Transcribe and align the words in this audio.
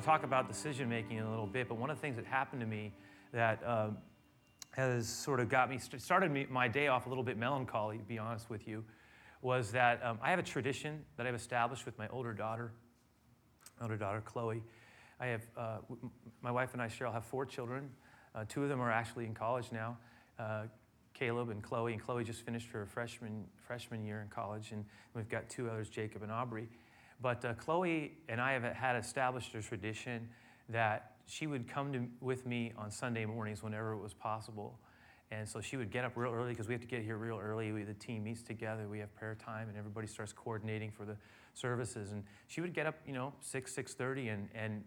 To 0.00 0.06
talk 0.06 0.22
about 0.22 0.48
decision 0.48 0.88
making 0.88 1.18
in 1.18 1.24
a 1.24 1.28
little 1.28 1.46
bit, 1.46 1.68
but 1.68 1.76
one 1.76 1.90
of 1.90 1.98
the 1.98 2.00
things 2.00 2.16
that 2.16 2.24
happened 2.24 2.62
to 2.62 2.66
me 2.66 2.94
that 3.34 3.60
um, 3.66 3.98
has 4.70 5.06
sort 5.06 5.40
of 5.40 5.50
got 5.50 5.68
me 5.68 5.78
started 5.78 6.30
me, 6.30 6.46
my 6.48 6.68
day 6.68 6.86
off 6.86 7.04
a 7.04 7.10
little 7.10 7.22
bit 7.22 7.36
melancholy, 7.36 7.98
to 7.98 8.04
be 8.04 8.18
honest 8.18 8.48
with 8.48 8.66
you, 8.66 8.82
was 9.42 9.70
that 9.72 10.02
um, 10.02 10.18
I 10.22 10.30
have 10.30 10.38
a 10.38 10.42
tradition 10.42 11.04
that 11.18 11.26
I've 11.26 11.34
established 11.34 11.84
with 11.84 11.98
my 11.98 12.08
older 12.08 12.32
daughter, 12.32 12.72
older 13.82 13.98
daughter 13.98 14.22
Chloe. 14.22 14.62
I 15.20 15.26
have 15.26 15.42
uh, 15.54 15.78
my 16.40 16.50
wife 16.50 16.72
and 16.72 16.80
I, 16.80 16.86
Cheryl, 16.86 17.12
have 17.12 17.26
four 17.26 17.44
children. 17.44 17.90
Uh, 18.34 18.46
two 18.48 18.62
of 18.62 18.70
them 18.70 18.80
are 18.80 18.90
actually 18.90 19.26
in 19.26 19.34
college 19.34 19.66
now. 19.70 19.98
Uh, 20.38 20.62
Caleb 21.12 21.50
and 21.50 21.62
Chloe, 21.62 21.92
and 21.92 22.00
Chloe 22.00 22.24
just 22.24 22.40
finished 22.40 22.70
her 22.70 22.86
freshman 22.86 23.44
freshman 23.66 24.02
year 24.02 24.22
in 24.22 24.28
college, 24.28 24.72
and 24.72 24.82
we've 25.14 25.28
got 25.28 25.50
two 25.50 25.68
others, 25.68 25.90
Jacob 25.90 26.22
and 26.22 26.32
Aubrey. 26.32 26.68
But 27.22 27.44
uh, 27.44 27.54
Chloe 27.54 28.12
and 28.28 28.40
I 28.40 28.52
have 28.52 28.62
had 28.62 28.96
established 28.96 29.54
a 29.54 29.62
tradition 29.62 30.28
that 30.68 31.12
she 31.26 31.46
would 31.46 31.68
come 31.68 31.92
to, 31.92 32.06
with 32.20 32.46
me 32.46 32.72
on 32.76 32.90
Sunday 32.90 33.24
mornings 33.24 33.62
whenever 33.62 33.92
it 33.92 33.98
was 33.98 34.14
possible. 34.14 34.78
And 35.32 35.48
so 35.48 35.60
she 35.60 35.76
would 35.76 35.92
get 35.92 36.04
up 36.04 36.12
real 36.16 36.32
early 36.32 36.50
because 36.50 36.66
we 36.66 36.74
have 36.74 36.80
to 36.80 36.88
get 36.88 37.02
here 37.02 37.16
real 37.16 37.38
early. 37.38 37.70
We, 37.70 37.84
the 37.84 37.94
team 37.94 38.24
meets 38.24 38.42
together. 38.42 38.88
We 38.88 38.98
have 38.98 39.14
prayer 39.14 39.36
time, 39.36 39.68
and 39.68 39.78
everybody 39.78 40.08
starts 40.08 40.32
coordinating 40.32 40.90
for 40.90 41.04
the 41.04 41.16
services. 41.54 42.10
And 42.10 42.24
she 42.48 42.60
would 42.60 42.74
get 42.74 42.86
up, 42.86 42.96
you 43.06 43.12
know, 43.12 43.32
six, 43.40 43.72
six 43.72 43.94
thirty, 43.94 44.28
and 44.28 44.48
and 44.54 44.82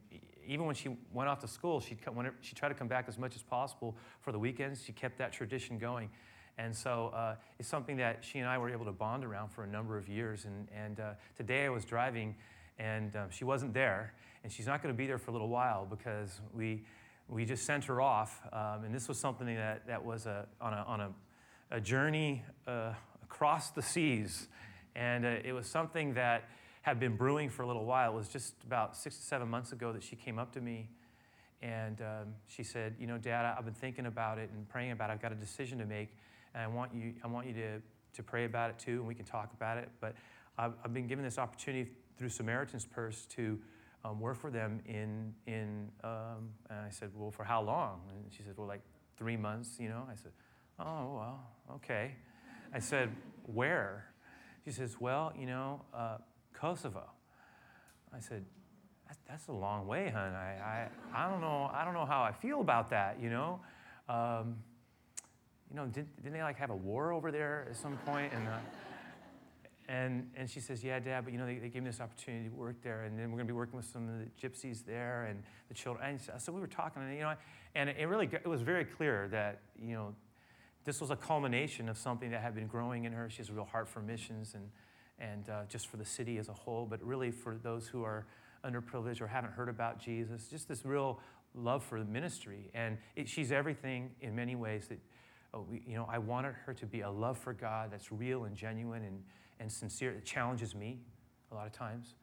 even 0.46 0.66
when 0.66 0.76
she 0.76 0.98
went 1.14 1.30
off 1.30 1.40
to 1.40 1.48
school, 1.48 1.80
she'd 1.80 2.02
come, 2.02 2.30
she 2.42 2.54
tried 2.54 2.68
to 2.70 2.76
come 2.76 2.90
back 2.90 3.06
as 3.08 3.18
much 3.18 3.36
as 3.36 3.42
possible 3.42 3.96
for 4.20 4.34
the 4.34 4.40
weekends. 4.40 4.84
She 4.84 4.92
kept 4.92 5.18
that 5.20 5.32
tradition 5.32 5.78
going. 5.78 6.10
And 6.58 6.76
so 6.76 7.12
uh, 7.16 7.36
it's 7.60 7.68
something 7.68 7.98
that 7.98 8.24
she 8.24 8.40
and 8.40 8.48
I 8.48 8.58
were 8.58 8.70
able 8.70 8.86
to 8.86 8.92
bond 8.92 9.26
around 9.26 9.50
for 9.50 9.64
a 9.64 9.68
number 9.68 9.98
of 9.98 10.08
years. 10.08 10.46
And, 10.46 10.68
and 10.76 11.00
uh, 11.00 11.12
today 11.36 11.66
I 11.66 11.70
was 11.70 11.84
driving, 11.84 12.36
and 12.78 13.16
um, 13.16 13.30
she 13.32 13.44
wasn't 13.44 13.74
there 13.74 14.14
and 14.44 14.52
she's 14.52 14.68
not 14.68 14.84
going 14.84 14.94
to 14.94 14.98
be 14.98 15.08
there 15.08 15.18
for 15.18 15.32
a 15.32 15.34
little 15.34 15.48
while 15.48 15.88
because 15.90 16.42
we, 16.54 16.84
we 17.30 17.46
just 17.46 17.66
sent 17.66 17.86
her 17.86 18.02
off. 18.02 18.42
Um, 18.52 18.84
and 18.84 18.94
this 18.94 19.08
was 19.08 19.18
something 19.18 19.48
that, 19.48 19.88
that 19.88 20.04
was 20.04 20.26
a, 20.26 20.46
on, 20.60 20.74
a, 20.74 20.84
on 20.86 21.02
a, 21.02 21.10
a 21.72 21.82
journey 21.82 22.44
uh, 22.68 22.94
across 23.24 23.70
the 23.72 23.82
seas. 23.82 24.48
And 24.96 25.26
uh, 25.26 25.36
it 25.44 25.54
was 25.54 25.66
something 25.66 26.14
that 26.16 26.44
had 26.82 27.00
been 27.00 27.16
brewing 27.16 27.50
for 27.50 27.64
a 27.64 27.68
little 27.68 27.86
while. 27.86 28.12
It 28.12 28.16
was 28.16 28.28
just 28.28 28.54
about 28.66 28.98
six 28.98 29.16
to 29.16 29.24
seven 29.24 29.48
months 29.48 29.72
ago 29.72 29.94
that 29.94 30.04
she 30.04 30.18
came 30.18 30.38
up 30.38 30.52
to 30.54 30.62
me 30.62 30.90
and 31.62 32.02
um, 32.02 32.34
she 32.48 32.62
said, 32.62 32.96
You 33.00 33.08
know, 33.08 33.18
Dad, 33.18 33.46
I've 33.58 33.64
been 33.64 33.74
thinking 33.74 34.06
about 34.06 34.38
it 34.38 34.50
and 34.54 34.68
praying 34.68 34.92
about 34.92 35.10
it. 35.10 35.14
I've 35.14 35.22
got 35.22 35.32
a 35.32 35.36
decision 35.36 35.80
to 35.80 35.86
make, 35.86 36.10
and 36.54 36.64
I 36.64 36.68
want 36.68 36.94
you, 36.94 37.14
I 37.24 37.28
want 37.28 37.48
you 37.48 37.54
to, 37.54 37.82
to 38.14 38.24
pray 38.24 38.46
about 38.46 38.70
it 38.70 38.80
too, 38.80 38.94
and 39.00 39.08
we 39.08 39.16
can 39.16 39.26
talk 39.26 39.52
about 39.54 39.78
it. 39.78 39.90
But 40.00 40.16
I've, 40.58 40.74
I've 40.84 40.94
been 40.94 41.08
given 41.08 41.24
this 41.24 41.38
opportunity 41.38 41.92
through 42.18 42.30
Samaritan's 42.30 42.86
Purse 42.86 43.26
to 43.36 43.60
um, 44.06 44.20
work 44.20 44.38
for 44.38 44.52
them 44.52 44.82
in, 44.86 45.34
in 45.48 45.90
um, 46.04 46.50
and 46.70 46.80
I 46.80 46.90
said, 46.90 47.12
well, 47.16 47.32
for 47.32 47.44
how 47.44 47.62
long? 47.62 48.02
And 48.10 48.32
she 48.32 48.44
said, 48.44 48.54
well, 48.58 48.68
like 48.68 48.82
three 49.18 49.38
months, 49.38 49.78
you 49.80 49.90
know? 49.90 50.04
I 50.12 50.16
said, 50.16 50.32
oh, 50.80 51.16
well, 51.16 51.40
okay. 51.76 52.16
I 52.74 52.80
said, 52.80 53.10
where? 53.46 54.06
She 54.66 54.72
says, 54.72 54.98
well, 55.00 55.34
you 55.38 55.46
know, 55.46 55.82
uh, 55.94 56.18
Kosovo. 56.54 57.06
I 58.16 58.20
said, 58.20 58.44
that's, 59.08 59.20
that's 59.28 59.48
a 59.48 59.54
long 59.54 59.88
way, 59.88 60.12
hon. 60.14 60.34
I, 60.34 60.58
I, 60.60 60.88
I, 61.16 61.30
don't 61.30 61.42
know, 61.42 61.70
I 61.74 61.86
don't 61.86 61.94
know 61.94 62.06
how 62.06 62.22
I 62.24 62.32
feel 62.32 62.62
about 62.62 62.90
that, 62.90 63.20
you 63.22 63.30
know? 63.30 63.60
Um, 64.10 64.58
you 65.74 65.80
know, 65.80 65.88
did, 65.88 66.06
didn't 66.18 66.34
they 66.34 66.44
like 66.44 66.58
have 66.58 66.70
a 66.70 66.76
war 66.76 67.12
over 67.12 67.32
there 67.32 67.66
at 67.68 67.76
some 67.76 67.98
point? 68.06 68.32
And, 68.32 68.48
uh, 68.48 68.58
and, 69.90 70.30
and 70.36 70.50
she 70.50 70.60
says, 70.60 70.84
Yeah, 70.84 71.00
Dad, 71.00 71.24
but 71.24 71.34
you 71.34 71.40
know, 71.40 71.48
they, 71.48 71.56
they 71.56 71.70
gave 71.70 71.82
me 71.82 71.90
this 71.90 72.00
opportunity 72.00 72.48
to 72.48 72.56
work 72.56 72.76
there, 72.84 73.04
and 73.04 73.18
then 73.18 73.32
we're 73.32 73.38
going 73.38 73.48
to 73.48 73.54
be 73.54 73.58
working 73.58 73.76
with 73.76 73.88
some 73.88 74.08
of 74.08 74.20
the 74.20 74.48
gypsies 74.48 74.86
there 74.86 75.26
and 75.30 75.42
the 75.70 75.74
children. 75.74 76.06
And 76.08 76.42
so 76.42 76.52
we 76.52 76.62
were 76.62 76.68
talking, 76.68 77.02
and, 77.02 77.14
you 77.16 77.22
know, 77.22 77.34
and 77.74 77.90
it 77.90 78.08
really 78.08 78.30
it 78.32 78.48
was 78.48 78.62
very 78.62 78.86
clear 78.86 79.28
that, 79.30 79.62
you 79.82 79.96
know, 79.96 80.16
this 80.86 81.02
was 81.02 81.10
a 81.10 81.16
culmination 81.16 81.90
of 81.90 81.98
something 81.98 82.30
that 82.32 82.42
had 82.42 82.54
been 82.54 82.68
growing 82.68 83.06
in 83.06 83.14
her. 83.14 83.30
She 83.30 83.38
has 83.38 83.50
a 83.50 83.54
real 83.54 83.66
heart 83.66 83.88
for 83.88 84.02
missions 84.02 84.54
and, 84.54 84.70
and 85.18 85.50
uh, 85.50 85.62
just 85.70 85.88
for 85.88 85.98
the 85.98 86.06
city 86.06 86.38
as 86.38 86.50
a 86.50 86.54
whole, 86.54 86.86
but 86.86 87.02
really 87.02 87.32
for 87.32 87.56
those 87.56 87.88
who 87.88 88.04
are 88.04 88.28
underprivileged 88.64 89.22
or 89.22 89.28
haven't 89.28 89.54
heard 89.54 89.70
about 89.70 90.00
Jesus, 90.00 90.50
just 90.50 90.68
this 90.68 90.86
real 90.86 91.20
love 91.56 91.84
for 91.84 92.00
the 92.00 92.06
ministry. 92.06 92.70
And 92.74 92.98
it, 93.16 93.28
she's 93.28 93.52
everything 93.52 94.12
in 94.22 94.36
many 94.36 94.56
ways 94.56 94.88
that, 94.88 95.00
you 95.88 95.96
know, 95.96 96.08
I 96.12 96.18
wanted 96.18 96.56
her 96.66 96.74
to 96.74 96.86
be 96.86 97.02
a 97.02 97.10
love 97.10 97.38
for 97.38 97.54
God 97.54 97.92
that's 97.92 98.12
real 98.12 98.46
and 98.46 98.56
genuine 98.56 99.04
and 99.04 99.24
and 99.60 99.72
sincere. 99.72 100.12
It 100.12 100.26
challenges 100.26 100.76
me 100.76 101.00
a 101.52 101.56
lot 101.56 101.66
of 101.66 101.72
times. 101.72 102.16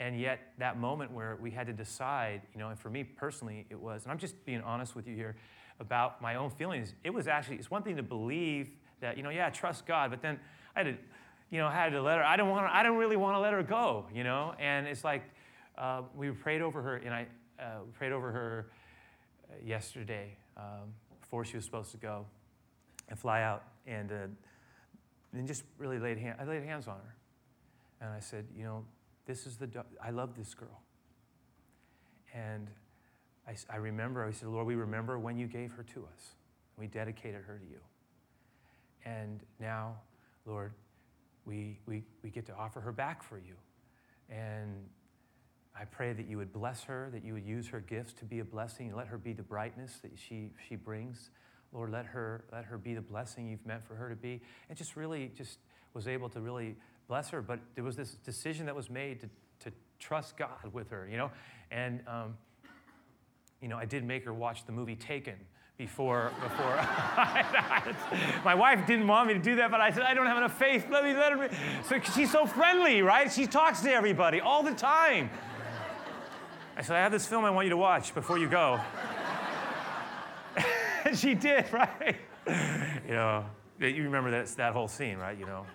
And 0.00 0.18
yet, 0.18 0.52
that 0.58 0.78
moment 0.78 1.12
where 1.12 1.36
we 1.40 1.50
had 1.50 1.66
to 1.66 1.72
decide, 1.72 2.42
you 2.54 2.60
know, 2.60 2.68
and 2.68 2.78
for 2.78 2.88
me 2.88 3.02
personally, 3.02 3.66
it 3.68 3.78
was, 3.78 4.04
and 4.04 4.12
I'm 4.12 4.18
just 4.18 4.44
being 4.44 4.60
honest 4.60 4.94
with 4.94 5.08
you 5.08 5.14
here 5.14 5.36
about 5.80 6.22
my 6.22 6.36
own 6.36 6.50
feelings. 6.50 6.94
It 7.02 7.10
was 7.10 7.26
actually, 7.26 7.56
it's 7.56 7.70
one 7.70 7.82
thing 7.82 7.96
to 7.96 8.02
believe 8.02 8.70
that, 9.00 9.16
you 9.16 9.22
know, 9.22 9.30
yeah, 9.30 9.50
trust 9.50 9.86
God, 9.86 10.10
but 10.10 10.22
then 10.22 10.38
I 10.76 10.84
had 10.84 10.86
to, 10.86 11.02
you 11.50 11.58
know, 11.58 11.66
I 11.66 11.74
had 11.74 11.90
to 11.90 12.00
let 12.00 12.18
her, 12.18 12.24
I 12.24 12.36
don't 12.36 12.48
want 12.48 12.66
to, 12.66 12.74
I 12.74 12.84
don't 12.84 12.96
really 12.96 13.16
want 13.16 13.34
to 13.34 13.40
let 13.40 13.52
her 13.52 13.62
go, 13.62 14.06
you 14.14 14.22
know? 14.22 14.54
And 14.60 14.86
it's 14.86 15.02
like, 15.02 15.22
uh, 15.76 16.02
we 16.16 16.30
prayed 16.30 16.62
over 16.62 16.80
her, 16.80 16.96
and 16.96 17.12
I 17.12 17.26
uh, 17.58 17.80
prayed 17.92 18.12
over 18.12 18.30
her 18.30 18.70
uh, 19.50 19.54
yesterday 19.64 20.36
um, 20.56 20.94
before 21.20 21.44
she 21.44 21.56
was 21.56 21.64
supposed 21.64 21.90
to 21.90 21.96
go 21.96 22.24
and 23.08 23.18
fly 23.18 23.42
out. 23.42 23.64
And 23.86 24.12
uh, 24.12 25.42
just 25.46 25.64
really 25.78 25.98
laid 25.98 26.18
hand, 26.18 26.36
I 26.40 26.44
laid 26.44 26.62
hands 26.62 26.88
on 26.88 26.96
her. 26.96 27.14
And 28.00 28.10
I 28.10 28.20
said, 28.20 28.46
you 28.56 28.64
know, 28.64 28.84
this 29.26 29.46
is 29.46 29.56
the, 29.56 29.68
I 30.02 30.10
love 30.10 30.36
this 30.36 30.54
girl. 30.54 30.82
And 32.34 32.68
I, 33.46 33.54
I 33.70 33.76
remember, 33.76 34.24
I 34.24 34.30
said, 34.30 34.48
Lord, 34.48 34.66
we 34.66 34.74
remember 34.74 35.18
when 35.18 35.38
you 35.38 35.46
gave 35.46 35.72
her 35.72 35.82
to 35.94 36.00
us. 36.14 36.34
We 36.76 36.86
dedicated 36.86 37.42
her 37.46 37.58
to 37.58 37.64
you. 37.64 37.80
And 39.04 39.40
now, 39.58 39.96
Lord, 40.46 40.72
we, 41.44 41.78
we, 41.86 42.04
we 42.22 42.30
get 42.30 42.46
to 42.46 42.54
offer 42.54 42.80
her 42.80 42.92
back 42.92 43.22
for 43.22 43.38
you. 43.38 43.54
And 44.30 44.74
I 45.78 45.84
pray 45.84 46.12
that 46.12 46.26
you 46.26 46.36
would 46.36 46.52
bless 46.52 46.84
her, 46.84 47.08
that 47.12 47.24
you 47.24 47.32
would 47.32 47.46
use 47.46 47.68
her 47.68 47.80
gifts 47.80 48.12
to 48.14 48.24
be 48.24 48.40
a 48.40 48.44
blessing, 48.44 48.88
and 48.88 48.96
let 48.96 49.06
her 49.08 49.18
be 49.18 49.32
the 49.32 49.42
brightness 49.42 49.98
that 50.02 50.12
she, 50.16 50.50
she 50.68 50.76
brings 50.76 51.30
Lord, 51.72 51.90
let 51.90 52.06
her, 52.06 52.44
let 52.52 52.64
her 52.64 52.78
be 52.78 52.94
the 52.94 53.00
blessing 53.00 53.48
you've 53.48 53.64
meant 53.66 53.86
for 53.86 53.94
her 53.94 54.08
to 54.08 54.16
be. 54.16 54.40
And 54.68 54.78
just 54.78 54.96
really 54.96 55.30
just 55.36 55.58
was 55.94 56.08
able 56.08 56.28
to 56.30 56.40
really 56.40 56.76
bless 57.08 57.28
her. 57.30 57.42
But 57.42 57.60
there 57.74 57.84
was 57.84 57.96
this 57.96 58.12
decision 58.24 58.66
that 58.66 58.74
was 58.74 58.88
made 58.90 59.20
to, 59.20 59.28
to 59.60 59.72
trust 59.98 60.36
God 60.36 60.72
with 60.72 60.90
her, 60.90 61.08
you 61.10 61.16
know? 61.16 61.30
And, 61.70 62.00
um, 62.06 62.36
you 63.60 63.68
know, 63.68 63.76
I 63.76 63.84
did 63.84 64.04
make 64.04 64.24
her 64.24 64.32
watch 64.32 64.64
the 64.64 64.72
movie 64.72 64.96
Taken 64.96 65.34
before 65.78 66.32
before 66.42 66.74
my 68.44 68.52
wife 68.52 68.84
didn't 68.84 69.06
want 69.06 69.28
me 69.28 69.34
to 69.34 69.38
do 69.38 69.54
that 69.54 69.70
but 69.70 69.80
i 69.80 69.92
said 69.92 70.02
i 70.02 70.12
don't 70.12 70.26
have 70.26 70.36
enough 70.36 70.58
faith 70.58 70.84
let 70.90 71.04
me 71.04 71.14
let 71.14 71.30
her 71.30 71.48
so 71.88 72.00
she's 72.16 72.32
so 72.32 72.44
friendly 72.44 73.00
right 73.00 73.30
she 73.30 73.46
talks 73.46 73.80
to 73.80 73.88
everybody 73.88 74.40
all 74.40 74.64
the 74.64 74.74
time 74.74 75.30
i 76.76 76.82
said 76.82 76.96
i 76.96 76.98
have 76.98 77.12
this 77.12 77.28
film 77.28 77.44
i 77.44 77.50
want 77.50 77.64
you 77.64 77.70
to 77.70 77.76
watch 77.76 78.12
before 78.12 78.38
you 78.38 78.48
go 78.48 78.80
she 81.22 81.34
did, 81.34 81.64
right? 81.72 82.16
you 82.46 83.14
know, 83.14 83.44
you 83.80 84.04
remember 84.04 84.30
that, 84.30 84.46
that 84.56 84.72
whole 84.72 84.86
scene, 84.86 85.18
right? 85.18 85.36
You 85.36 85.46
know, 85.46 85.66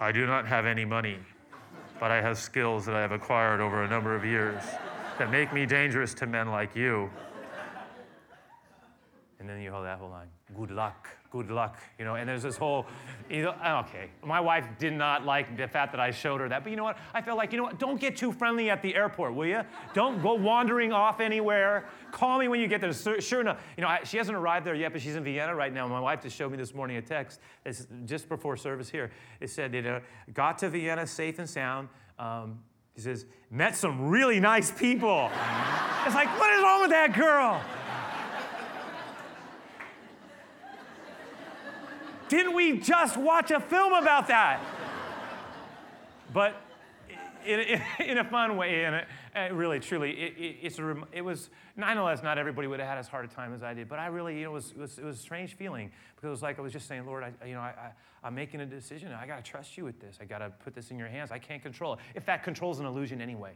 I 0.00 0.12
do 0.12 0.26
not 0.26 0.46
have 0.46 0.64
any 0.64 0.84
money, 0.84 1.18
but 1.98 2.10
I 2.10 2.22
have 2.22 2.38
skills 2.38 2.86
that 2.86 2.94
I 2.94 3.02
have 3.02 3.12
acquired 3.12 3.60
over 3.60 3.82
a 3.82 3.88
number 3.88 4.14
of 4.16 4.24
years 4.24 4.62
that 5.18 5.30
make 5.30 5.52
me 5.52 5.66
dangerous 5.66 6.14
to 6.14 6.26
men 6.26 6.48
like 6.50 6.74
you. 6.74 7.10
And 9.38 9.48
then 9.48 9.60
you 9.60 9.70
hold 9.70 9.84
that 9.84 9.98
whole 9.98 10.10
line, 10.10 10.28
good 10.56 10.70
luck 10.70 11.08
good 11.30 11.50
luck, 11.50 11.78
you 11.98 12.04
know. 12.04 12.16
And 12.16 12.28
there's 12.28 12.42
this 12.42 12.56
whole, 12.56 12.86
you 13.28 13.42
know, 13.42 13.54
okay, 13.86 14.10
my 14.24 14.40
wife 14.40 14.66
did 14.78 14.92
not 14.92 15.24
like 15.24 15.56
the 15.56 15.68
fact 15.68 15.92
that 15.92 16.00
I 16.00 16.10
showed 16.10 16.40
her 16.40 16.48
that, 16.48 16.64
but 16.64 16.70
you 16.70 16.76
know 16.76 16.84
what? 16.84 16.98
I 17.14 17.22
felt 17.22 17.38
like, 17.38 17.52
you 17.52 17.58
know 17.58 17.64
what? 17.64 17.78
Don't 17.78 18.00
get 18.00 18.16
too 18.16 18.32
friendly 18.32 18.68
at 18.70 18.82
the 18.82 18.94
airport, 18.94 19.34
will 19.34 19.46
you? 19.46 19.62
Don't 19.94 20.20
go 20.22 20.34
wandering 20.34 20.92
off 20.92 21.20
anywhere. 21.20 21.86
Call 22.10 22.38
me 22.38 22.48
when 22.48 22.60
you 22.60 22.68
get 22.68 22.80
there. 22.80 22.92
Sure 23.20 23.40
enough, 23.40 23.62
you 23.76 23.82
know, 23.82 23.88
I, 23.88 24.02
she 24.04 24.16
hasn't 24.16 24.36
arrived 24.36 24.66
there 24.66 24.74
yet, 24.74 24.92
but 24.92 25.00
she's 25.00 25.16
in 25.16 25.24
Vienna 25.24 25.54
right 25.54 25.72
now. 25.72 25.86
My 25.86 26.00
wife 26.00 26.22
just 26.22 26.36
showed 26.36 26.50
me 26.50 26.56
this 26.56 26.74
morning 26.74 26.96
a 26.96 27.02
text. 27.02 27.40
It's 27.64 27.86
just 28.04 28.28
before 28.28 28.56
service 28.56 28.88
here. 28.90 29.10
It 29.40 29.50
said, 29.50 29.74
you 29.74 29.82
know, 29.82 30.00
got 30.34 30.58
to 30.58 30.68
Vienna 30.68 31.06
safe 31.06 31.38
and 31.38 31.48
sound. 31.48 31.88
Um, 32.18 32.58
he 32.94 33.00
says, 33.00 33.24
met 33.50 33.76
some 33.76 34.08
really 34.08 34.40
nice 34.40 34.70
people. 34.70 35.30
it's 36.04 36.14
like, 36.14 36.28
what 36.38 36.52
is 36.52 36.62
wrong 36.62 36.82
with 36.82 36.90
that 36.90 37.14
girl? 37.14 37.62
Didn't 42.30 42.54
we 42.54 42.78
just 42.78 43.16
watch 43.16 43.50
a 43.50 43.58
film 43.58 43.92
about 43.92 44.28
that? 44.28 44.60
But 46.32 46.54
in, 47.44 47.82
in, 47.98 48.18
a 48.18 48.24
fun 48.24 48.56
way, 48.56 48.84
and 48.84 48.94
it, 48.94 49.08
uh, 49.34 49.52
really, 49.52 49.80
truly, 49.80 50.12
it, 50.12 50.34
it, 50.38 50.56
it's 50.62 50.78
a, 50.78 50.94
it 51.10 51.22
was, 51.22 51.50
nonetheless, 51.76 52.22
not 52.22 52.38
everybody 52.38 52.68
would 52.68 52.78
have 52.78 52.88
had 52.88 52.98
as 52.98 53.08
hard 53.08 53.24
a 53.24 53.28
time 53.28 53.52
as 53.52 53.64
I 53.64 53.74
did, 53.74 53.88
but 53.88 53.98
I 53.98 54.06
really, 54.06 54.38
you 54.38 54.44
know, 54.44 54.50
it 54.50 54.54
was, 54.54 54.70
it 54.70 54.78
was, 54.78 54.98
it 54.98 55.04
was 55.04 55.16
a 55.16 55.20
strange 55.20 55.54
feeling 55.54 55.90
because 56.14 56.28
it 56.28 56.30
was 56.30 56.40
like 56.40 56.60
I 56.60 56.62
was 56.62 56.72
just 56.72 56.86
saying, 56.86 57.04
Lord, 57.04 57.24
I, 57.24 57.46
you 57.46 57.54
know, 57.54 57.60
I, 57.60 57.92
I, 58.22 58.28
am 58.28 58.36
making 58.36 58.60
a 58.60 58.66
decision. 58.66 59.10
I 59.12 59.26
got 59.26 59.44
to 59.44 59.50
trust 59.50 59.76
you 59.76 59.84
with 59.84 60.00
this. 60.00 60.18
I 60.20 60.24
got 60.24 60.38
to 60.38 60.50
put 60.62 60.72
this 60.72 60.92
in 60.92 60.98
your 61.00 61.08
hands. 61.08 61.32
I 61.32 61.40
can't 61.40 61.62
control 61.62 61.94
it. 61.94 61.98
If 62.14 62.24
that 62.26 62.44
control's 62.44 62.78
an 62.78 62.86
illusion 62.86 63.20
anyway. 63.20 63.54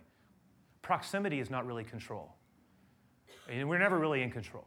proximity 0.83 1.39
is 1.39 1.49
not 1.49 1.65
really 1.65 1.85
control. 1.85 2.35
And 3.49 3.69
we're 3.69 3.79
never 3.79 4.01
really 4.01 4.23
in 4.23 4.33
control. 4.33 4.67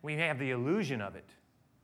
We 0.00 0.16
have 0.16 0.38
the 0.38 0.50
illusion 0.50 1.02
of 1.02 1.14
it, 1.14 1.28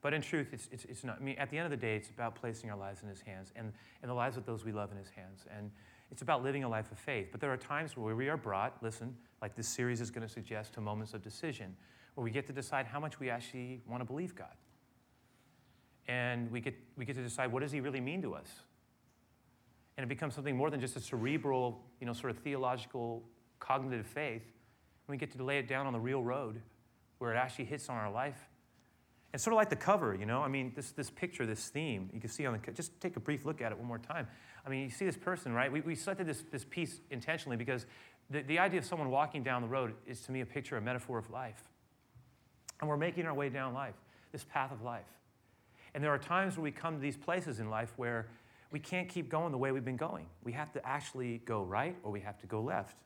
but 0.02 0.14
in 0.14 0.22
truth, 0.22 0.48
it's, 0.52 0.68
it's, 0.70 0.84
it's 0.84 1.04
not. 1.04 1.18
I 1.20 1.24
mean, 1.24 1.36
at 1.38 1.50
the 1.50 1.58
end 1.58 1.64
of 1.64 1.70
the 1.70 1.76
day, 1.76 1.96
it's 1.96 2.10
about 2.10 2.34
placing 2.34 2.70
our 2.70 2.76
lives 2.76 3.02
in 3.02 3.08
His 3.08 3.20
hands 3.20 3.52
and, 3.56 3.72
and 4.02 4.10
the 4.10 4.14
lives 4.14 4.36
of 4.36 4.46
those 4.46 4.64
we 4.64 4.72
love 4.72 4.92
in 4.92 4.98
His 4.98 5.08
hands. 5.08 5.46
And 5.56 5.70
it's 6.10 6.22
about 6.22 6.42
living 6.44 6.64
a 6.64 6.68
life 6.68 6.92
of 6.92 6.98
faith. 6.98 7.28
But 7.32 7.40
there 7.40 7.52
are 7.52 7.56
times 7.56 7.96
where 7.96 8.14
we 8.14 8.28
are 8.28 8.36
brought, 8.36 8.76
listen, 8.82 9.16
like 9.42 9.56
this 9.56 9.68
series 9.68 10.00
is 10.00 10.10
going 10.10 10.26
to 10.26 10.32
suggest, 10.32 10.74
to 10.74 10.80
moments 10.80 11.14
of 11.14 11.22
decision 11.22 11.74
where 12.14 12.24
we 12.24 12.30
get 12.30 12.46
to 12.46 12.52
decide 12.52 12.86
how 12.86 12.98
much 12.98 13.20
we 13.20 13.28
actually 13.28 13.82
want 13.86 14.00
to 14.00 14.04
believe 14.04 14.34
God. 14.34 14.54
And 16.08 16.50
we 16.50 16.60
get, 16.60 16.74
we 16.96 17.04
get 17.04 17.16
to 17.16 17.22
decide 17.22 17.52
what 17.52 17.62
does 17.62 17.72
He 17.72 17.80
really 17.80 18.00
mean 18.00 18.22
to 18.22 18.34
us? 18.34 18.48
And 19.96 20.04
it 20.04 20.08
becomes 20.08 20.34
something 20.34 20.56
more 20.56 20.70
than 20.70 20.80
just 20.80 20.96
a 20.96 21.00
cerebral, 21.00 21.82
you 22.00 22.06
know, 22.06 22.12
sort 22.12 22.30
of 22.30 22.38
theological, 22.38 23.22
cognitive 23.60 24.06
faith. 24.06 24.42
And 24.42 25.14
we 25.14 25.16
get 25.16 25.30
to 25.32 25.42
lay 25.42 25.58
it 25.58 25.68
down 25.68 25.86
on 25.86 25.92
the 25.92 26.00
real 26.00 26.22
road 26.22 26.60
where 27.18 27.32
it 27.32 27.36
actually 27.36 27.64
hits 27.64 27.88
on 27.88 27.96
our 27.96 28.10
life. 28.10 28.48
It's 29.36 29.44
sort 29.44 29.52
of 29.52 29.58
like 29.58 29.68
the 29.68 29.76
cover, 29.76 30.14
you 30.14 30.24
know? 30.24 30.40
I 30.40 30.48
mean, 30.48 30.72
this, 30.74 30.92
this 30.92 31.10
picture, 31.10 31.44
this 31.44 31.68
theme, 31.68 32.08
you 32.14 32.20
can 32.20 32.30
see 32.30 32.46
on 32.46 32.58
the, 32.58 32.72
just 32.72 32.98
take 33.02 33.16
a 33.16 33.20
brief 33.20 33.44
look 33.44 33.60
at 33.60 33.70
it 33.70 33.76
one 33.76 33.86
more 33.86 33.98
time. 33.98 34.26
I 34.64 34.70
mean, 34.70 34.84
you 34.84 34.88
see 34.88 35.04
this 35.04 35.18
person, 35.18 35.52
right? 35.52 35.70
We, 35.70 35.82
we 35.82 35.94
selected 35.94 36.26
this, 36.26 36.42
this 36.50 36.64
piece 36.64 37.00
intentionally 37.10 37.58
because 37.58 37.84
the, 38.30 38.40
the 38.40 38.58
idea 38.58 38.78
of 38.78 38.86
someone 38.86 39.10
walking 39.10 39.42
down 39.42 39.60
the 39.60 39.68
road 39.68 39.92
is 40.06 40.22
to 40.22 40.32
me 40.32 40.40
a 40.40 40.46
picture, 40.46 40.78
a 40.78 40.80
metaphor 40.80 41.18
of 41.18 41.28
life. 41.28 41.62
And 42.80 42.88
we're 42.88 42.96
making 42.96 43.26
our 43.26 43.34
way 43.34 43.50
down 43.50 43.74
life, 43.74 43.92
this 44.32 44.42
path 44.42 44.72
of 44.72 44.80
life. 44.80 45.04
And 45.92 46.02
there 46.02 46.14
are 46.14 46.18
times 46.18 46.56
where 46.56 46.64
we 46.64 46.70
come 46.70 46.94
to 46.94 47.00
these 47.02 47.18
places 47.18 47.60
in 47.60 47.68
life 47.68 47.92
where 47.96 48.28
we 48.70 48.80
can't 48.80 49.06
keep 49.06 49.28
going 49.28 49.52
the 49.52 49.58
way 49.58 49.70
we've 49.70 49.84
been 49.84 49.98
going. 49.98 50.24
We 50.44 50.52
have 50.52 50.72
to 50.72 50.86
actually 50.88 51.42
go 51.44 51.62
right 51.62 51.94
or 52.02 52.10
we 52.10 52.20
have 52.20 52.38
to 52.38 52.46
go 52.46 52.62
left. 52.62 52.96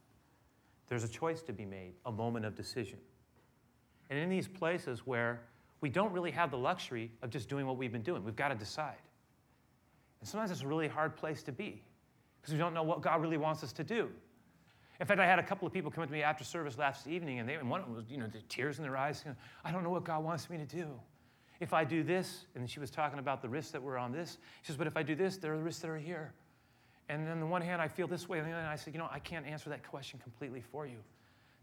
There's 0.86 1.02
a 1.02 1.08
choice 1.08 1.42
to 1.42 1.52
be 1.52 1.64
made, 1.64 1.94
a 2.06 2.12
moment 2.12 2.46
of 2.46 2.54
decision. 2.54 3.00
And 4.10 4.18
in 4.20 4.30
these 4.30 4.46
places 4.46 5.04
where 5.04 5.40
we 5.80 5.88
don't 5.88 6.12
really 6.12 6.30
have 6.30 6.50
the 6.50 6.58
luxury 6.58 7.10
of 7.22 7.30
just 7.30 7.48
doing 7.48 7.66
what 7.66 7.76
we've 7.76 7.92
been 7.92 8.02
doing, 8.02 8.24
we've 8.24 8.36
got 8.36 8.48
to 8.48 8.54
decide. 8.54 8.96
And 10.20 10.28
sometimes 10.28 10.50
it's 10.50 10.62
a 10.62 10.66
really 10.66 10.88
hard 10.88 11.16
place 11.16 11.42
to 11.44 11.52
be 11.52 11.82
because 12.40 12.52
we 12.52 12.58
don't 12.58 12.74
know 12.74 12.82
what 12.82 13.00
God 13.00 13.20
really 13.22 13.38
wants 13.38 13.62
us 13.62 13.72
to 13.72 13.84
do. 13.84 14.08
In 15.00 15.06
fact, 15.06 15.18
I 15.18 15.26
had 15.26 15.38
a 15.38 15.42
couple 15.42 15.66
of 15.66 15.72
people 15.72 15.90
come 15.90 16.02
up 16.02 16.10
to 16.10 16.12
me 16.12 16.22
after 16.22 16.44
service 16.44 16.76
last 16.76 17.06
evening, 17.06 17.38
and, 17.38 17.48
they, 17.48 17.54
and 17.54 17.70
one 17.70 17.80
of 17.80 17.86
them 17.86 17.96
was, 17.96 18.04
you 18.10 18.18
know, 18.18 18.26
the 18.26 18.42
tears 18.50 18.78
in 18.78 18.82
their 18.82 18.98
eyes. 18.98 19.24
I 19.64 19.72
don't 19.72 19.82
know 19.82 19.90
what 19.90 20.04
God 20.04 20.22
wants 20.22 20.50
me 20.50 20.58
to 20.58 20.66
do. 20.66 20.88
If 21.58 21.72
I 21.72 21.84
do 21.84 22.02
this, 22.02 22.44
and 22.54 22.68
she 22.68 22.80
was 22.80 22.90
talking 22.90 23.18
about 23.18 23.40
the 23.40 23.48
risks 23.48 23.70
that 23.72 23.82
were 23.82 23.96
on 23.96 24.12
this, 24.12 24.36
she 24.60 24.68
says, 24.68 24.76
but 24.76 24.86
if 24.86 24.98
I 24.98 25.02
do 25.02 25.14
this, 25.14 25.38
there 25.38 25.54
are 25.54 25.56
the 25.56 25.62
risks 25.62 25.80
that 25.80 25.90
are 25.90 25.98
here. 25.98 26.34
And 27.08 27.26
then 27.26 27.32
on 27.32 27.40
the 27.40 27.46
one 27.46 27.62
hand, 27.62 27.80
I 27.80 27.88
feel 27.88 28.06
this 28.06 28.28
way, 28.28 28.38
and 28.38 28.46
then 28.46 28.54
I 28.54 28.76
said, 28.76 28.92
you 28.92 28.98
know, 28.98 29.08
I 29.10 29.18
can't 29.18 29.46
answer 29.46 29.70
that 29.70 29.86
question 29.88 30.20
completely 30.22 30.60
for 30.60 30.86
you. 30.86 30.98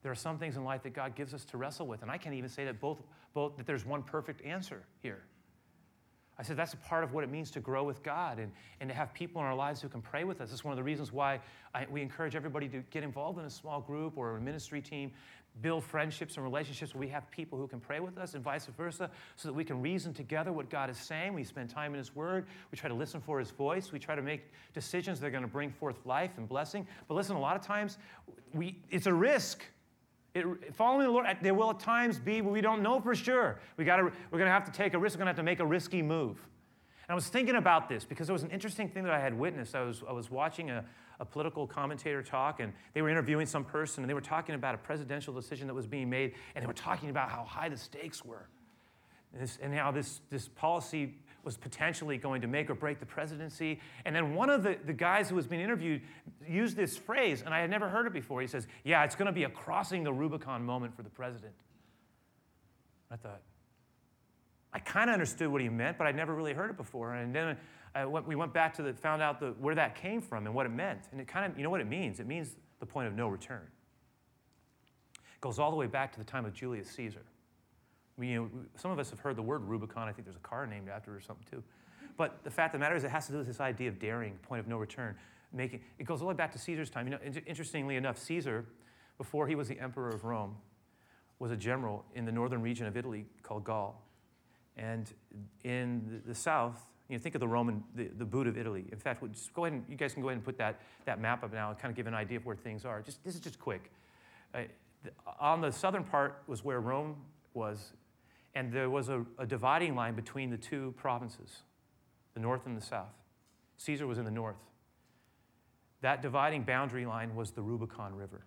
There 0.01 0.11
are 0.11 0.15
some 0.15 0.39
things 0.39 0.57
in 0.57 0.63
life 0.63 0.83
that 0.83 0.93
God 0.93 1.15
gives 1.15 1.33
us 1.33 1.45
to 1.45 1.57
wrestle 1.57 1.85
with, 1.85 2.01
and 2.01 2.09
I 2.09 2.17
can't 2.17 2.35
even 2.35 2.49
say 2.49 2.65
that 2.65 2.79
both, 2.79 3.01
both 3.33 3.57
that 3.57 3.65
there's 3.65 3.85
one 3.85 4.03
perfect 4.03 4.43
answer 4.43 4.83
here. 5.01 5.23
I 6.39 6.43
said, 6.43 6.55
that's 6.55 6.73
a 6.73 6.77
part 6.77 7.03
of 7.03 7.13
what 7.13 7.23
it 7.23 7.31
means 7.31 7.49
to 7.51 7.59
grow 7.59 7.83
with 7.83 8.03
God 8.03 8.37
and, 8.37 8.51
and 8.79 8.89
to 8.89 8.95
have 8.95 9.11
people 9.11 9.41
in 9.41 9.47
our 9.47 9.55
lives 9.55 9.81
who 9.81 9.89
can 9.89 10.01
pray 10.01 10.23
with 10.23 10.39
us. 10.39 10.51
It's 10.51 10.63
one 10.63 10.71
of 10.71 10.77
the 10.77 10.83
reasons 10.83 11.11
why 11.11 11.39
I, 11.73 11.87
we 11.89 12.01
encourage 12.01 12.35
everybody 12.35 12.67
to 12.69 12.83
get 12.91 13.03
involved 13.03 13.39
in 13.39 13.45
a 13.45 13.49
small 13.49 13.81
group 13.81 14.17
or 14.17 14.37
a 14.37 14.41
ministry 14.41 14.79
team, 14.79 15.11
build 15.63 15.83
friendships 15.83 16.35
and 16.35 16.43
relationships 16.43 16.93
where 16.93 16.99
we 16.99 17.07
have 17.07 17.29
people 17.31 17.57
who 17.57 17.67
can 17.67 17.79
pray 17.79 17.99
with 17.99 18.19
us 18.19 18.35
and 18.35 18.43
vice 18.43 18.67
versa, 18.77 19.09
so 19.35 19.47
that 19.47 19.53
we 19.53 19.63
can 19.63 19.81
reason 19.81 20.13
together 20.13 20.53
what 20.53 20.69
God 20.69 20.91
is 20.91 20.97
saying. 20.97 21.33
We 21.33 21.43
spend 21.43 21.71
time 21.71 21.93
in 21.93 21.97
His 21.97 22.15
Word. 22.15 22.45
We 22.71 22.77
try 22.77 22.87
to 22.87 22.95
listen 22.95 23.19
for 23.19 23.39
His 23.39 23.49
voice. 23.49 23.91
We 23.91 23.97
try 23.97 24.13
to 24.13 24.21
make 24.21 24.51
decisions 24.75 25.19
that 25.19 25.25
are 25.25 25.31
going 25.31 25.41
to 25.41 25.49
bring 25.49 25.71
forth 25.71 26.05
life 26.05 26.37
and 26.37 26.47
blessing. 26.47 26.85
But 27.07 27.15
listen, 27.15 27.35
a 27.35 27.39
lot 27.39 27.55
of 27.55 27.63
times 27.63 27.97
we, 28.53 28.77
it's 28.91 29.07
a 29.07 29.13
risk. 29.13 29.63
It, 30.37 30.75
following 30.75 31.07
the 31.07 31.11
Lord, 31.11 31.25
there 31.41 31.55
will 31.55 31.71
at 31.71 31.79
times 31.79 32.19
be 32.19 32.41
where 32.41 32.53
we 32.53 32.61
don't 32.61 32.83
know 32.83 32.99
for 32.99 33.15
sure. 33.15 33.59
We 33.75 33.85
gotta, 33.85 34.03
we're 34.03 34.37
going 34.37 34.45
to 34.45 34.51
have 34.51 34.65
to 34.65 34.71
take 34.71 34.93
a 34.93 34.99
risk. 34.99 35.15
We're 35.15 35.25
going 35.25 35.25
to 35.25 35.29
have 35.31 35.37
to 35.37 35.43
make 35.43 35.59
a 35.59 35.65
risky 35.65 36.03
move. 36.03 36.37
And 36.37 37.13
I 37.13 37.15
was 37.15 37.27
thinking 37.27 37.55
about 37.55 37.89
this 37.89 38.05
because 38.05 38.27
there 38.27 38.33
was 38.33 38.43
an 38.43 38.51
interesting 38.51 38.87
thing 38.87 39.03
that 39.03 39.13
I 39.13 39.19
had 39.19 39.33
witnessed. 39.33 39.73
I 39.73 39.81
was, 39.81 40.03
I 40.07 40.11
was 40.11 40.29
watching 40.29 40.69
a, 40.69 40.85
a 41.19 41.25
political 41.25 41.65
commentator 41.65 42.21
talk, 42.21 42.59
and 42.59 42.71
they 42.93 43.01
were 43.01 43.09
interviewing 43.09 43.47
some 43.47 43.63
person, 43.63 44.03
and 44.03 44.09
they 44.09 44.13
were 44.13 44.21
talking 44.21 44.53
about 44.53 44.75
a 44.75 44.77
presidential 44.77 45.33
decision 45.33 45.65
that 45.67 45.73
was 45.73 45.87
being 45.87 46.07
made, 46.07 46.35
and 46.53 46.61
they 46.61 46.67
were 46.67 46.73
talking 46.73 47.09
about 47.09 47.29
how 47.29 47.43
high 47.43 47.69
the 47.69 47.77
stakes 47.77 48.23
were. 48.23 48.47
And, 49.33 49.41
this, 49.41 49.57
and 49.59 49.73
how 49.73 49.91
this, 49.91 50.21
this 50.29 50.47
policy 50.49 51.15
was 51.47 51.55
potentially 51.55 52.17
going 52.17 52.41
to 52.41 52.47
make 52.47 52.69
or 52.69 52.75
break 52.75 52.99
the 52.99 53.05
presidency. 53.05 53.79
And 54.03 54.13
then 54.13 54.35
one 54.35 54.49
of 54.49 54.63
the, 54.63 54.77
the 54.85 54.91
guys 54.91 55.29
who 55.29 55.35
was 55.35 55.47
being 55.47 55.61
interviewed 55.61 56.01
used 56.45 56.75
this 56.75 56.97
phrase, 56.97 57.41
and 57.41 57.53
I 57.53 57.61
had 57.61 57.69
never 57.69 57.87
heard 57.87 58.05
it 58.05 58.11
before. 58.11 58.41
He 58.41 58.47
says, 58.47 58.67
Yeah, 58.83 59.05
it's 59.05 59.15
going 59.15 59.27
to 59.27 59.31
be 59.31 59.45
a 59.45 59.49
crossing 59.49 60.03
the 60.03 60.11
Rubicon 60.11 60.65
moment 60.65 60.93
for 60.93 61.03
the 61.03 61.09
president. 61.09 61.53
I 63.09 63.15
thought, 63.15 63.39
I 64.73 64.79
kind 64.79 65.09
of 65.09 65.13
understood 65.13 65.47
what 65.47 65.61
he 65.61 65.69
meant, 65.69 65.97
but 65.97 66.05
I'd 66.05 66.17
never 66.17 66.35
really 66.35 66.51
heard 66.51 66.69
it 66.69 66.75
before. 66.75 67.13
And 67.13 67.33
then 67.33 67.55
uh, 67.95 68.09
went, 68.09 68.27
we 68.27 68.35
went 68.35 68.53
back 68.53 68.73
to 68.75 68.83
the, 68.83 68.93
found 68.93 69.21
out 69.21 69.39
the, 69.39 69.51
where 69.57 69.75
that 69.75 69.95
came 69.95 70.21
from 70.21 70.45
and 70.47 70.53
what 70.53 70.65
it 70.65 70.73
meant. 70.73 71.07
And 71.13 71.21
it 71.21 71.29
kind 71.29 71.49
of, 71.49 71.57
you 71.57 71.63
know 71.63 71.69
what 71.69 71.79
it 71.79 71.87
means? 71.87 72.19
It 72.19 72.27
means 72.27 72.57
the 72.81 72.85
point 72.85 73.07
of 73.07 73.15
no 73.15 73.29
return. 73.29 73.65
It 75.15 75.39
goes 75.39 75.59
all 75.59 75.71
the 75.71 75.77
way 75.77 75.87
back 75.87 76.11
to 76.11 76.19
the 76.19 76.25
time 76.25 76.43
of 76.43 76.53
Julius 76.53 76.89
Caesar. 76.91 77.23
You 78.19 78.35
know, 78.35 78.49
some 78.75 78.91
of 78.91 78.99
us 78.99 79.09
have 79.11 79.19
heard 79.19 79.35
the 79.35 79.43
word 79.43 79.63
Rubicon. 79.63 80.07
I 80.07 80.11
think 80.11 80.25
there's 80.25 80.37
a 80.37 80.39
car 80.39 80.65
named 80.65 80.89
after 80.89 81.13
it 81.13 81.17
or 81.17 81.21
something 81.21 81.45
too. 81.49 81.63
But 82.17 82.43
the 82.43 82.49
fact 82.49 82.73
of 82.73 82.79
the 82.79 82.83
matter 82.83 82.95
is, 82.95 83.03
it 83.03 83.11
has 83.11 83.27
to 83.27 83.31
do 83.31 83.37
with 83.37 83.47
this 83.47 83.59
idea 83.59 83.89
of 83.89 83.99
daring, 83.99 84.33
point 84.41 84.59
of 84.59 84.67
no 84.67 84.77
return. 84.77 85.15
Making, 85.53 85.81
it 85.99 86.05
goes 86.05 86.21
all 86.21 86.27
the 86.27 86.33
way 86.33 86.37
back 86.37 86.51
to 86.53 86.59
Caesar's 86.59 86.89
time. 86.89 87.07
You 87.07 87.11
know, 87.11 87.19
interestingly 87.45 87.95
enough, 87.95 88.17
Caesar, 88.17 88.65
before 89.17 89.47
he 89.47 89.55
was 89.55 89.67
the 89.67 89.79
emperor 89.79 90.09
of 90.09 90.23
Rome, 90.23 90.55
was 91.39 91.51
a 91.51 91.55
general 91.55 92.03
in 92.15 92.25
the 92.25 92.31
northern 92.31 92.61
region 92.61 92.87
of 92.87 92.97
Italy 92.97 93.27
called 93.43 93.63
Gaul. 93.63 94.03
And 94.75 95.11
in 95.63 96.21
the, 96.25 96.29
the 96.29 96.35
south, 96.35 96.81
you 97.07 97.17
know, 97.17 97.21
think 97.21 97.35
of 97.35 97.41
the 97.41 97.47
Roman, 97.47 97.83
the, 97.95 98.09
the 98.17 98.25
boot 98.25 98.47
of 98.47 98.57
Italy. 98.57 98.85
In 98.91 98.97
fact, 98.97 99.23
just 99.31 99.53
go 99.53 99.65
ahead 99.65 99.73
and, 99.73 99.85
you 99.87 99.95
guys 99.95 100.13
can 100.13 100.21
go 100.21 100.29
ahead 100.29 100.37
and 100.37 100.45
put 100.45 100.57
that, 100.57 100.81
that 101.05 101.21
map 101.21 101.43
up 101.43 101.53
now 101.53 101.69
and 101.69 101.79
kind 101.79 101.91
of 101.91 101.95
give 101.95 102.07
an 102.07 102.13
idea 102.13 102.37
of 102.37 102.45
where 102.45 102.55
things 102.55 102.83
are. 102.83 103.01
Just, 103.01 103.23
this 103.23 103.35
is 103.35 103.39
just 103.39 103.59
quick. 103.59 103.91
Uh, 104.53 104.61
the, 105.03 105.11
on 105.39 105.61
the 105.61 105.71
southern 105.71 106.03
part 106.03 106.43
was 106.47 106.63
where 106.63 106.81
Rome 106.81 107.15
was 107.53 107.93
and 108.57 108.71
there 108.73 108.89
was 108.89 109.09
a, 109.09 109.23
a 109.37 109.45
dividing 109.45 109.93
line 109.93 110.15
between 110.15 110.49
the 110.49 110.57
two 110.57 110.91
provinces, 110.97 111.61
the 112.33 112.39
north 112.39 112.65
and 112.65 112.75
the 112.75 112.81
south. 112.81 113.13
Caesar 113.77 114.07
was 114.07 114.17
in 114.17 114.25
the 114.25 114.31
north. 114.31 114.57
That 116.01 116.23
dividing 116.23 116.63
boundary 116.63 117.05
line 117.05 117.35
was 117.35 117.51
the 117.51 117.61
Rubicon 117.61 118.15
River. 118.15 118.41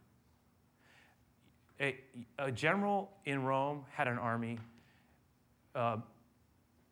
A, 1.81 1.97
a 2.41 2.51
general 2.51 3.09
in 3.25 3.45
Rome 3.45 3.85
had 3.93 4.09
an 4.09 4.19
army. 4.19 4.59
Uh, 5.77 5.99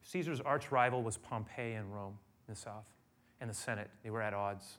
Caesar's 0.03 0.41
arch 0.41 0.71
rival 0.71 1.03
was 1.03 1.17
Pompey 1.17 1.73
in 1.73 1.91
Rome, 1.91 2.17
in 2.47 2.55
the 2.55 2.61
south, 2.61 2.87
and 3.41 3.51
the 3.51 3.55
Senate. 3.55 3.91
They 4.05 4.11
were 4.11 4.23
at 4.23 4.33
odds. 4.33 4.79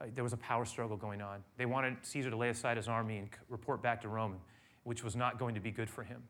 Uh, 0.00 0.04
there 0.14 0.22
was 0.22 0.32
a 0.32 0.38
power 0.38 0.64
struggle 0.64 0.96
going 0.96 1.20
on. 1.20 1.42
They 1.56 1.66
wanted 1.66 1.96
Caesar 2.02 2.30
to 2.30 2.36
lay 2.36 2.50
aside 2.50 2.76
his 2.76 2.86
army 2.86 3.18
and 3.18 3.28
report 3.48 3.82
back 3.82 4.02
to 4.02 4.08
Rome, 4.08 4.36
which 4.84 5.02
was 5.02 5.16
not 5.16 5.40
going 5.40 5.56
to 5.56 5.60
be 5.60 5.72
good 5.72 5.90
for 5.90 6.04
him. 6.04 6.22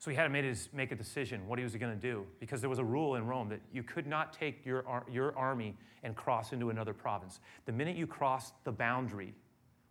So 0.00 0.10
he 0.10 0.16
had 0.16 0.24
to 0.24 0.30
make, 0.30 0.46
his, 0.46 0.70
make 0.72 0.92
a 0.92 0.96
decision 0.96 1.46
what 1.46 1.58
he 1.58 1.62
was 1.62 1.76
going 1.76 1.94
to 1.94 2.00
do 2.00 2.24
because 2.40 2.62
there 2.62 2.70
was 2.70 2.78
a 2.78 2.84
rule 2.84 3.16
in 3.16 3.26
Rome 3.26 3.50
that 3.50 3.60
you 3.70 3.82
could 3.82 4.06
not 4.06 4.32
take 4.32 4.64
your, 4.64 4.82
your 5.12 5.36
army 5.36 5.76
and 6.02 6.16
cross 6.16 6.54
into 6.54 6.70
another 6.70 6.94
province. 6.94 7.38
The 7.66 7.72
minute 7.72 7.96
you 7.96 8.06
crossed 8.06 8.54
the 8.64 8.72
boundary 8.72 9.34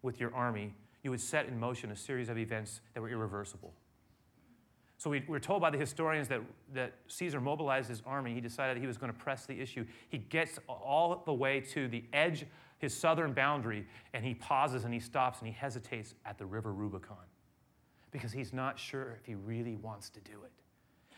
with 0.01 0.19
your 0.19 0.33
army, 0.33 0.73
you 1.03 1.11
would 1.11 1.21
set 1.21 1.45
in 1.45 1.59
motion 1.59 1.91
a 1.91 1.95
series 1.95 2.27
of 2.27 2.39
events 2.39 2.81
that 2.95 3.01
were 3.01 3.09
irreversible. 3.09 3.71
So 4.97 5.11
we, 5.11 5.23
are 5.29 5.39
told 5.39 5.61
by 5.61 5.69
the 5.69 5.77
historians 5.77 6.27
that, 6.29 6.41
that 6.73 6.93
Caesar 7.05 7.39
mobilized 7.39 7.87
his 7.87 8.01
army. 8.03 8.33
He 8.33 8.41
decided 8.41 8.81
he 8.81 8.87
was 8.87 8.97
going 8.97 9.13
to 9.13 9.17
press 9.17 9.45
the 9.45 9.61
issue. 9.61 9.85
He 10.09 10.17
gets 10.17 10.57
all 10.67 11.21
the 11.23 11.33
way 11.33 11.61
to 11.73 11.87
the 11.87 12.03
edge, 12.13 12.47
his 12.79 12.97
southern 12.97 13.33
boundary, 13.33 13.85
and 14.15 14.25
he 14.25 14.33
pauses 14.33 14.85
and 14.85 14.93
he 14.93 14.99
stops 14.99 15.37
and 15.37 15.47
he 15.47 15.53
hesitates 15.53 16.15
at 16.25 16.39
the 16.39 16.47
river 16.47 16.73
Rubicon 16.73 17.17
because 18.11 18.31
he's 18.31 18.53
not 18.53 18.79
sure 18.79 19.15
if 19.19 19.25
he 19.25 19.35
really 19.35 19.75
wants 19.75 20.09
to 20.09 20.19
do 20.21 20.43
it. 20.43 20.51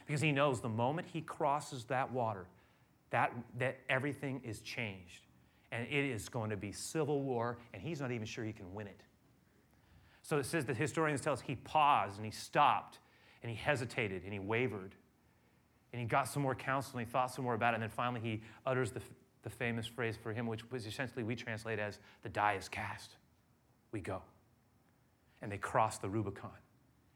Because 0.05 0.21
he 0.21 0.31
knows 0.31 0.61
the 0.61 0.69
moment 0.69 1.07
he 1.11 1.21
crosses 1.21 1.85
that 1.85 2.11
water, 2.11 2.45
that, 3.11 3.33
that 3.57 3.77
everything 3.89 4.41
is 4.43 4.61
changed. 4.61 5.25
And 5.71 5.87
it 5.87 6.05
is 6.05 6.27
going 6.27 6.49
to 6.49 6.57
be 6.57 6.71
civil 6.71 7.21
war, 7.21 7.57
and 7.73 7.81
he's 7.81 8.01
not 8.01 8.11
even 8.11 8.25
sure 8.25 8.43
he 8.43 8.51
can 8.51 8.73
win 8.73 8.87
it. 8.87 9.01
So 10.21 10.37
it 10.37 10.45
says 10.45 10.65
that 10.65 10.77
historians 10.77 11.21
tell 11.21 11.33
us 11.33 11.41
he 11.41 11.55
paused 11.55 12.17
and 12.17 12.25
he 12.25 12.31
stopped 12.31 12.99
and 13.41 13.49
he 13.49 13.55
hesitated 13.55 14.23
and 14.23 14.33
he 14.33 14.39
wavered. 14.39 14.95
And 15.93 16.01
he 16.01 16.07
got 16.07 16.27
some 16.27 16.43
more 16.43 16.55
counsel 16.55 16.97
and 16.97 17.07
he 17.07 17.11
thought 17.11 17.31
some 17.31 17.43
more 17.43 17.53
about 17.53 17.73
it. 17.73 17.75
And 17.75 17.83
then 17.83 17.89
finally 17.89 18.21
he 18.21 18.41
utters 18.65 18.91
the, 18.91 19.01
the 19.43 19.49
famous 19.49 19.87
phrase 19.87 20.15
for 20.21 20.31
him, 20.31 20.45
which 20.45 20.69
was 20.71 20.85
essentially 20.85 21.23
we 21.23 21.35
translate 21.35 21.79
as 21.79 21.99
the 22.23 22.29
die 22.29 22.53
is 22.53 22.69
cast. 22.69 23.15
We 23.91 23.99
go. 23.99 24.21
And 25.41 25.51
they 25.51 25.57
cross 25.57 25.97
the 25.97 26.07
Rubicon 26.09 26.51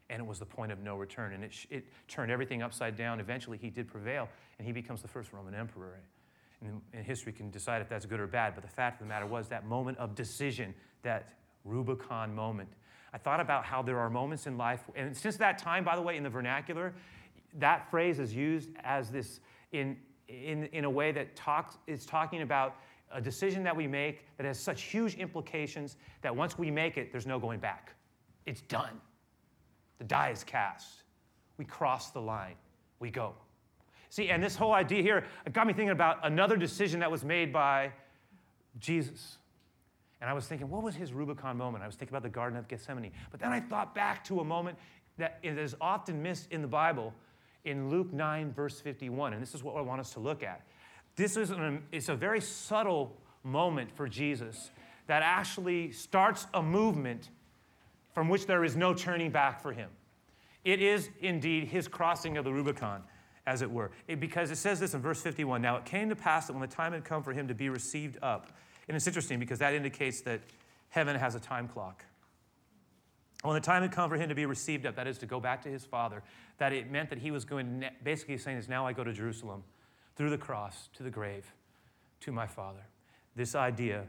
and 0.09 0.19
it 0.19 0.25
was 0.25 0.39
the 0.39 0.45
point 0.45 0.71
of 0.71 0.79
no 0.79 0.95
return. 0.95 1.33
And 1.33 1.43
it, 1.43 1.53
it 1.69 1.85
turned 2.07 2.31
everything 2.31 2.61
upside 2.61 2.95
down. 2.95 3.19
Eventually, 3.19 3.57
he 3.57 3.69
did 3.69 3.87
prevail, 3.87 4.29
and 4.57 4.65
he 4.65 4.71
becomes 4.71 5.01
the 5.01 5.07
first 5.07 5.33
Roman 5.33 5.55
emperor. 5.55 5.99
And, 6.61 6.81
and 6.93 7.05
history 7.05 7.33
can 7.33 7.49
decide 7.49 7.81
if 7.81 7.89
that's 7.89 8.05
good 8.05 8.19
or 8.19 8.27
bad, 8.27 8.53
but 8.55 8.63
the 8.63 8.69
fact 8.69 9.01
of 9.01 9.07
the 9.07 9.09
matter 9.09 9.25
was 9.25 9.47
that 9.49 9.65
moment 9.65 9.97
of 9.97 10.15
decision 10.15 10.73
that 11.03 11.33
Rubicon 11.63 12.33
moment. 12.33 12.69
I 13.13 13.17
thought 13.17 13.39
about 13.39 13.65
how 13.65 13.81
there 13.81 13.97
are 13.99 14.09
moments 14.09 14.45
in 14.45 14.57
life, 14.57 14.81
and 14.95 15.15
since 15.15 15.37
that 15.37 15.57
time, 15.57 15.83
by 15.83 15.95
the 15.95 16.01
way, 16.01 16.17
in 16.17 16.23
the 16.23 16.29
vernacular, 16.29 16.93
that 17.59 17.89
phrase 17.89 18.19
is 18.19 18.33
used 18.33 18.69
as 18.83 19.09
this 19.09 19.39
in, 19.71 19.97
in, 20.27 20.65
in 20.65 20.85
a 20.85 20.89
way 20.89 21.11
that 21.11 21.35
talks, 21.35 21.77
is 21.87 22.05
talking 22.05 22.41
about 22.41 22.75
a 23.11 23.21
decision 23.21 23.63
that 23.63 23.75
we 23.75 23.87
make 23.87 24.25
that 24.37 24.45
has 24.45 24.59
such 24.59 24.83
huge 24.83 25.15
implications 25.15 25.97
that 26.21 26.35
once 26.35 26.57
we 26.57 26.69
make 26.69 26.97
it, 26.97 27.11
there's 27.11 27.27
no 27.27 27.39
going 27.39 27.59
back. 27.59 27.93
It's 28.45 28.61
done. 28.61 28.99
The 29.97 30.03
die 30.03 30.29
is 30.29 30.43
cast. 30.43 31.03
We 31.57 31.65
cross 31.65 32.11
the 32.11 32.21
line. 32.21 32.55
We 32.99 33.11
go. 33.11 33.33
See, 34.09 34.29
and 34.29 34.41
this 34.41 34.55
whole 34.55 34.73
idea 34.73 35.01
here 35.01 35.25
got 35.51 35.67
me 35.67 35.73
thinking 35.73 35.89
about 35.89 36.19
another 36.23 36.57
decision 36.57 36.99
that 37.01 37.11
was 37.11 37.23
made 37.23 37.51
by 37.51 37.91
Jesus. 38.79 39.37
And 40.21 40.29
I 40.29 40.33
was 40.33 40.47
thinking, 40.47 40.69
what 40.69 40.83
was 40.83 40.95
his 40.95 41.13
Rubicon 41.13 41.57
moment? 41.57 41.83
I 41.83 41.87
was 41.87 41.95
thinking 41.95 42.13
about 42.13 42.23
the 42.23 42.29
Garden 42.29 42.57
of 42.57 42.67
Gethsemane. 42.67 43.11
But 43.31 43.39
then 43.39 43.51
I 43.51 43.59
thought 43.59 43.93
back 43.93 44.23
to 44.25 44.39
a 44.39 44.43
moment 44.43 44.77
that 45.17 45.39
is 45.43 45.75
often 45.79 46.21
missed 46.21 46.51
in 46.51 46.61
the 46.61 46.67
Bible 46.67 47.13
in 47.65 47.89
Luke 47.89 48.13
9, 48.13 48.53
verse 48.53 48.79
51. 48.79 49.33
And 49.33 49.41
this 49.41 49.55
is 49.55 49.63
what 49.63 49.75
I 49.75 49.81
want 49.81 49.99
us 49.99 50.11
to 50.11 50.19
look 50.19 50.43
at. 50.43 50.61
This 51.15 51.37
is 51.37 51.49
an, 51.51 51.83
it's 51.91 52.09
a 52.09 52.15
very 52.15 52.41
subtle 52.41 53.15
moment 53.43 53.91
for 53.95 54.07
Jesus 54.07 54.71
that 55.07 55.21
actually 55.23 55.91
starts 55.91 56.47
a 56.53 56.61
movement 56.61 57.29
from 58.15 58.29
which 58.29 58.47
there 58.47 58.63
is 58.63 58.77
no 58.77 58.93
turning 58.93 59.29
back 59.29 59.61
for 59.61 59.73
him. 59.73 59.89
It 60.63 60.81
is 60.81 61.09
indeed 61.19 61.67
his 61.67 61.87
crossing 61.87 62.37
of 62.37 62.45
the 62.45 62.51
Rubicon, 62.51 63.03
as 63.45 63.61
it 63.61 63.69
were. 63.69 63.91
It, 64.07 64.21
because 64.21 64.49
it 64.49 64.55
says 64.55 64.79
this 64.79 64.93
in 64.93 65.01
verse 65.01 65.21
51 65.21 65.61
Now 65.61 65.75
it 65.75 65.85
came 65.85 66.09
to 66.09 66.15
pass 66.15 66.47
that 66.47 66.53
when 66.53 66.61
the 66.61 66.73
time 66.73 66.93
had 66.93 67.03
come 67.03 67.21
for 67.21 67.33
him 67.33 67.49
to 67.49 67.53
be 67.53 67.69
received 67.69 68.17
up, 68.23 68.57
and 68.87 68.95
it's 68.95 69.05
interesting 69.05 69.37
because 69.37 69.59
that 69.59 69.73
indicates 69.73 70.21
that 70.21 70.39
heaven 70.89 71.15
has 71.15 71.35
a 71.35 71.39
time 71.39 71.67
clock. 71.67 72.05
When 73.43 73.53
the 73.53 73.61
time 73.61 73.83
had 73.83 73.91
come 73.91 74.09
for 74.09 74.15
him 74.15 74.29
to 74.29 74.35
be 74.35 74.45
received 74.45 74.85
up, 74.85 74.95
that 74.95 75.07
is 75.07 75.17
to 75.19 75.25
go 75.25 75.39
back 75.39 75.61
to 75.63 75.69
his 75.69 75.85
father, 75.85 76.23
that 76.57 76.71
it 76.71 76.89
meant 76.89 77.09
that 77.09 77.19
he 77.19 77.31
was 77.31 77.43
going, 77.45 77.85
basically 78.01 78.37
saying 78.37 78.57
is 78.57 78.69
now 78.69 78.87
I 78.87 78.93
go 78.93 79.03
to 79.03 79.13
Jerusalem, 79.13 79.63
through 80.15 80.29
the 80.29 80.37
cross, 80.37 80.89
to 80.93 81.03
the 81.03 81.11
grave, 81.11 81.53
to 82.21 82.31
my 82.31 82.47
father. 82.47 82.87
This 83.35 83.53
idea 83.53 84.05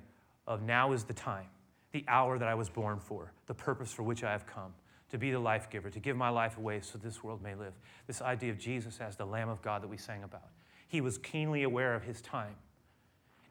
of 0.47 0.63
now 0.63 0.93
is 0.93 1.05
the 1.05 1.13
time, 1.13 1.49
the 1.93 2.05
hour 2.09 2.39
that 2.39 2.49
I 2.49 2.55
was 2.55 2.69
born 2.69 2.99
for, 2.99 3.33
the 3.47 3.55
purpose 3.55 3.93
for 3.93 4.03
which 4.03 4.25
I 4.25 4.33
have 4.33 4.47
come, 4.47 4.75
to 5.11 5.19
be 5.19 5.31
the 5.31 5.39
life 5.39 5.71
giver, 5.71 5.91
to 5.91 6.01
give 6.01 6.17
my 6.17 6.29
life 6.29 6.59
away 6.59 6.81
so 6.81 6.99
this 6.99 7.23
world 7.23 7.43
may 7.43 7.55
live. 7.55 7.73
This 8.07 8.21
idea 8.21 8.51
of 8.51 8.59
Jesus 8.59 8.99
as 9.01 9.17
the 9.17 9.25
Lamb 9.25 9.49
of 9.49 9.63
God 9.63 9.83
that 9.83 9.89
we 9.89 9.97
sang 9.97 10.25
about. 10.25 10.51
He 10.89 11.01
was 11.01 11.19
keenly 11.19 11.63
aware 11.63 11.95
of 11.95 12.03
his 12.03 12.21
time. 12.21 12.57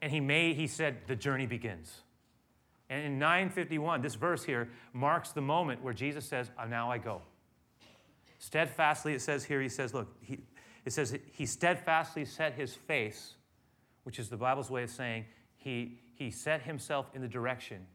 And 0.02 0.12
he 0.12 0.20
made, 0.20 0.56
he 0.56 0.66
said, 0.66 0.98
the 1.06 1.16
journey 1.16 1.46
begins. 1.46 2.02
And 2.88 3.04
in 3.04 3.18
951, 3.18 4.02
this 4.02 4.14
verse 4.14 4.44
here 4.44 4.68
marks 4.92 5.30
the 5.30 5.40
moment 5.40 5.82
where 5.82 5.94
Jesus 5.94 6.24
says, 6.24 6.50
oh, 6.62 6.66
Now 6.66 6.90
I 6.90 6.98
go. 6.98 7.22
Steadfastly, 8.38 9.14
it 9.14 9.22
says 9.22 9.44
here, 9.44 9.60
he 9.60 9.68
says, 9.68 9.92
Look, 9.92 10.08
he, 10.20 10.38
it 10.84 10.92
says, 10.92 11.16
He 11.32 11.46
steadfastly 11.46 12.24
set 12.24 12.52
his 12.52 12.74
face, 12.74 13.34
which 14.04 14.18
is 14.18 14.28
the 14.28 14.36
Bible's 14.36 14.70
way 14.70 14.84
of 14.84 14.90
saying 14.90 15.24
he, 15.56 15.98
he 16.14 16.30
set 16.30 16.62
himself 16.62 17.10
in 17.14 17.22
the 17.22 17.28
direction 17.28 17.86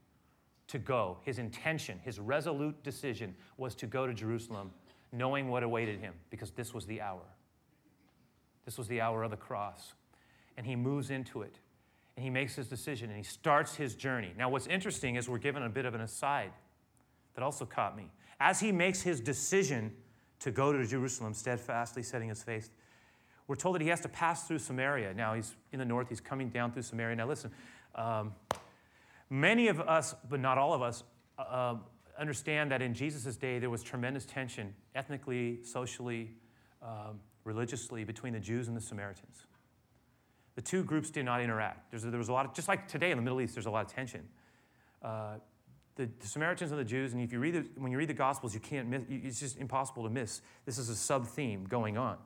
to 0.71 0.79
go. 0.79 1.17
His 1.23 1.37
intention, 1.37 1.99
his 2.03 2.19
resolute 2.19 2.81
decision 2.83 3.35
was 3.57 3.75
to 3.75 3.87
go 3.87 4.07
to 4.07 4.13
Jerusalem, 4.13 4.71
knowing 5.11 5.49
what 5.49 5.63
awaited 5.63 5.99
him, 5.99 6.13
because 6.29 6.51
this 6.51 6.73
was 6.73 6.85
the 6.85 7.01
hour. 7.01 7.21
This 8.65 8.77
was 8.77 8.87
the 8.87 9.01
hour 9.01 9.23
of 9.23 9.31
the 9.31 9.37
cross. 9.37 9.93
And 10.57 10.65
he 10.65 10.75
moves 10.75 11.09
into 11.09 11.41
it 11.41 11.59
and 12.15 12.23
he 12.23 12.29
makes 12.29 12.55
his 12.55 12.67
decision 12.67 13.09
and 13.09 13.17
he 13.17 13.23
starts 13.23 13.75
his 13.75 13.95
journey. 13.95 14.33
Now, 14.37 14.49
what's 14.49 14.67
interesting 14.67 15.15
is 15.15 15.27
we're 15.27 15.37
given 15.37 15.63
a 15.63 15.69
bit 15.69 15.85
of 15.85 15.95
an 15.95 16.01
aside 16.01 16.51
that 17.35 17.43
also 17.43 17.65
caught 17.65 17.97
me. 17.97 18.09
As 18.39 18.59
he 18.59 18.71
makes 18.71 19.01
his 19.01 19.19
decision 19.19 19.93
to 20.39 20.51
go 20.51 20.71
to 20.71 20.85
Jerusalem, 20.85 21.33
steadfastly 21.33 22.03
setting 22.03 22.29
his 22.29 22.43
face, 22.43 22.69
we're 23.47 23.55
told 23.55 23.75
that 23.75 23.81
he 23.81 23.87
has 23.89 24.01
to 24.01 24.09
pass 24.09 24.47
through 24.47 24.59
Samaria. 24.59 25.13
Now, 25.13 25.33
he's 25.33 25.55
in 25.71 25.79
the 25.79 25.85
north, 25.85 26.09
he's 26.09 26.21
coming 26.21 26.49
down 26.49 26.71
through 26.71 26.83
Samaria. 26.83 27.15
Now, 27.15 27.27
listen, 27.27 27.51
um, 27.95 28.33
many 29.31 29.67
of 29.67 29.79
us, 29.79 30.13
but 30.29 30.39
not 30.39 30.59
all 30.59 30.75
of 30.75 30.83
us, 30.83 31.03
uh, 31.39 31.77
understand 32.19 32.69
that 32.71 32.83
in 32.83 32.93
Jesus' 32.93 33.35
day 33.35 33.57
there 33.57 33.71
was 33.71 33.81
tremendous 33.81 34.25
tension 34.25 34.75
ethnically, 34.93 35.63
socially, 35.63 36.35
um, 36.83 37.19
religiously 37.43 38.03
between 38.03 38.33
the 38.33 38.39
Jews 38.39 38.67
and 38.67 38.77
the 38.77 38.81
Samaritans 38.81 39.45
the 40.55 40.61
two 40.61 40.83
groups 40.83 41.09
did 41.09 41.25
not 41.25 41.41
interact. 41.41 41.91
There's, 41.91 42.03
there 42.03 42.17
was 42.17 42.29
a 42.29 42.33
lot 42.33 42.45
of, 42.45 42.53
just 42.53 42.67
like 42.67 42.87
today 42.87 43.11
in 43.11 43.17
the 43.17 43.23
Middle 43.23 43.41
East, 43.41 43.55
there's 43.55 43.65
a 43.65 43.71
lot 43.71 43.85
of 43.85 43.91
tension. 43.91 44.27
Uh, 45.01 45.35
the, 45.95 46.09
the, 46.19 46.27
Samaritans 46.27 46.71
and 46.71 46.79
the 46.79 46.85
Jews, 46.85 47.13
and 47.13 47.21
if 47.21 47.31
you 47.31 47.39
read 47.39 47.53
the, 47.55 47.65
when 47.81 47.91
you 47.91 47.97
read 47.97 48.09
the 48.09 48.13
Gospels, 48.13 48.53
you 48.53 48.59
can't 48.59 48.87
miss, 48.87 49.03
it's 49.09 49.39
just 49.39 49.57
impossible 49.57 50.03
to 50.03 50.09
miss. 50.09 50.41
This 50.65 50.77
is 50.77 50.89
a 50.89 50.95
sub 50.95 51.27
theme 51.27 51.65
going 51.65 51.97
on. 51.97 52.17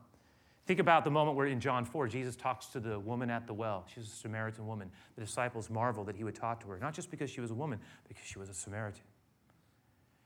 Think 0.66 0.80
about 0.80 1.04
the 1.04 1.10
moment 1.10 1.36
where 1.36 1.46
in 1.46 1.60
John 1.60 1.84
4, 1.84 2.08
Jesus 2.08 2.34
talks 2.34 2.66
to 2.66 2.80
the 2.80 2.98
woman 2.98 3.30
at 3.30 3.46
the 3.46 3.54
well. 3.54 3.84
She's 3.92 4.04
a 4.04 4.10
Samaritan 4.10 4.66
woman. 4.66 4.90
The 5.14 5.24
disciples 5.24 5.70
marvel 5.70 6.02
that 6.04 6.16
he 6.16 6.24
would 6.24 6.34
talk 6.34 6.60
to 6.60 6.66
her, 6.68 6.78
not 6.78 6.92
just 6.92 7.08
because 7.08 7.30
she 7.30 7.40
was 7.40 7.52
a 7.52 7.54
woman, 7.54 7.78
because 8.08 8.24
she 8.26 8.40
was 8.40 8.48
a 8.48 8.54
Samaritan. 8.54 9.04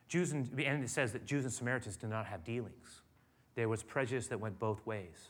Jews 0.08 0.32
and, 0.32 0.48
and 0.58 0.82
it 0.82 0.88
says 0.88 1.12
that 1.12 1.26
Jews 1.26 1.44
and 1.44 1.52
Samaritans 1.52 1.96
did 1.98 2.08
not 2.08 2.24
have 2.24 2.42
dealings. 2.42 3.02
There 3.54 3.68
was 3.68 3.82
prejudice 3.82 4.28
that 4.28 4.40
went 4.40 4.58
both 4.58 4.84
ways. 4.86 5.28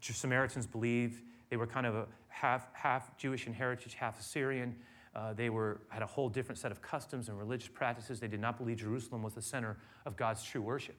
Samaritans 0.00 0.66
believed 0.66 1.22
they 1.48 1.56
were 1.56 1.66
kind 1.66 1.86
of 1.86 1.94
a 1.94 2.06
half, 2.28 2.68
half 2.74 3.16
Jewish 3.16 3.46
in 3.46 3.54
heritage, 3.54 3.94
half 3.94 4.20
Assyrian. 4.20 4.76
Uh, 5.14 5.32
they 5.32 5.50
were, 5.50 5.80
had 5.88 6.02
a 6.02 6.06
whole 6.06 6.28
different 6.28 6.58
set 6.58 6.70
of 6.70 6.82
customs 6.82 7.28
and 7.28 7.38
religious 7.38 7.68
practices. 7.68 8.20
They 8.20 8.28
did 8.28 8.40
not 8.40 8.58
believe 8.58 8.78
Jerusalem 8.78 9.22
was 9.22 9.34
the 9.34 9.42
center 9.42 9.78
of 10.06 10.16
God's 10.16 10.42
true 10.42 10.62
worship. 10.62 10.96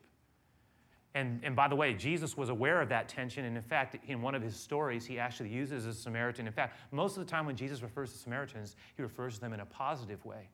And, 1.14 1.40
and 1.42 1.54
by 1.54 1.68
the 1.68 1.76
way, 1.76 1.92
Jesus 1.92 2.36
was 2.36 2.48
aware 2.48 2.80
of 2.80 2.88
that 2.88 3.08
tension. 3.08 3.44
And 3.44 3.56
in 3.56 3.62
fact, 3.62 3.96
in 4.06 4.22
one 4.22 4.34
of 4.34 4.42
his 4.42 4.56
stories, 4.56 5.04
he 5.04 5.18
actually 5.18 5.50
uses 5.50 5.84
a 5.84 5.92
Samaritan. 5.92 6.46
In 6.46 6.52
fact, 6.52 6.78
most 6.90 7.18
of 7.18 7.24
the 7.24 7.30
time 7.30 7.44
when 7.44 7.56
Jesus 7.56 7.82
refers 7.82 8.12
to 8.12 8.18
Samaritans, 8.18 8.76
he 8.96 9.02
refers 9.02 9.34
to 9.34 9.40
them 9.40 9.52
in 9.52 9.60
a 9.60 9.66
positive 9.66 10.24
way. 10.24 10.48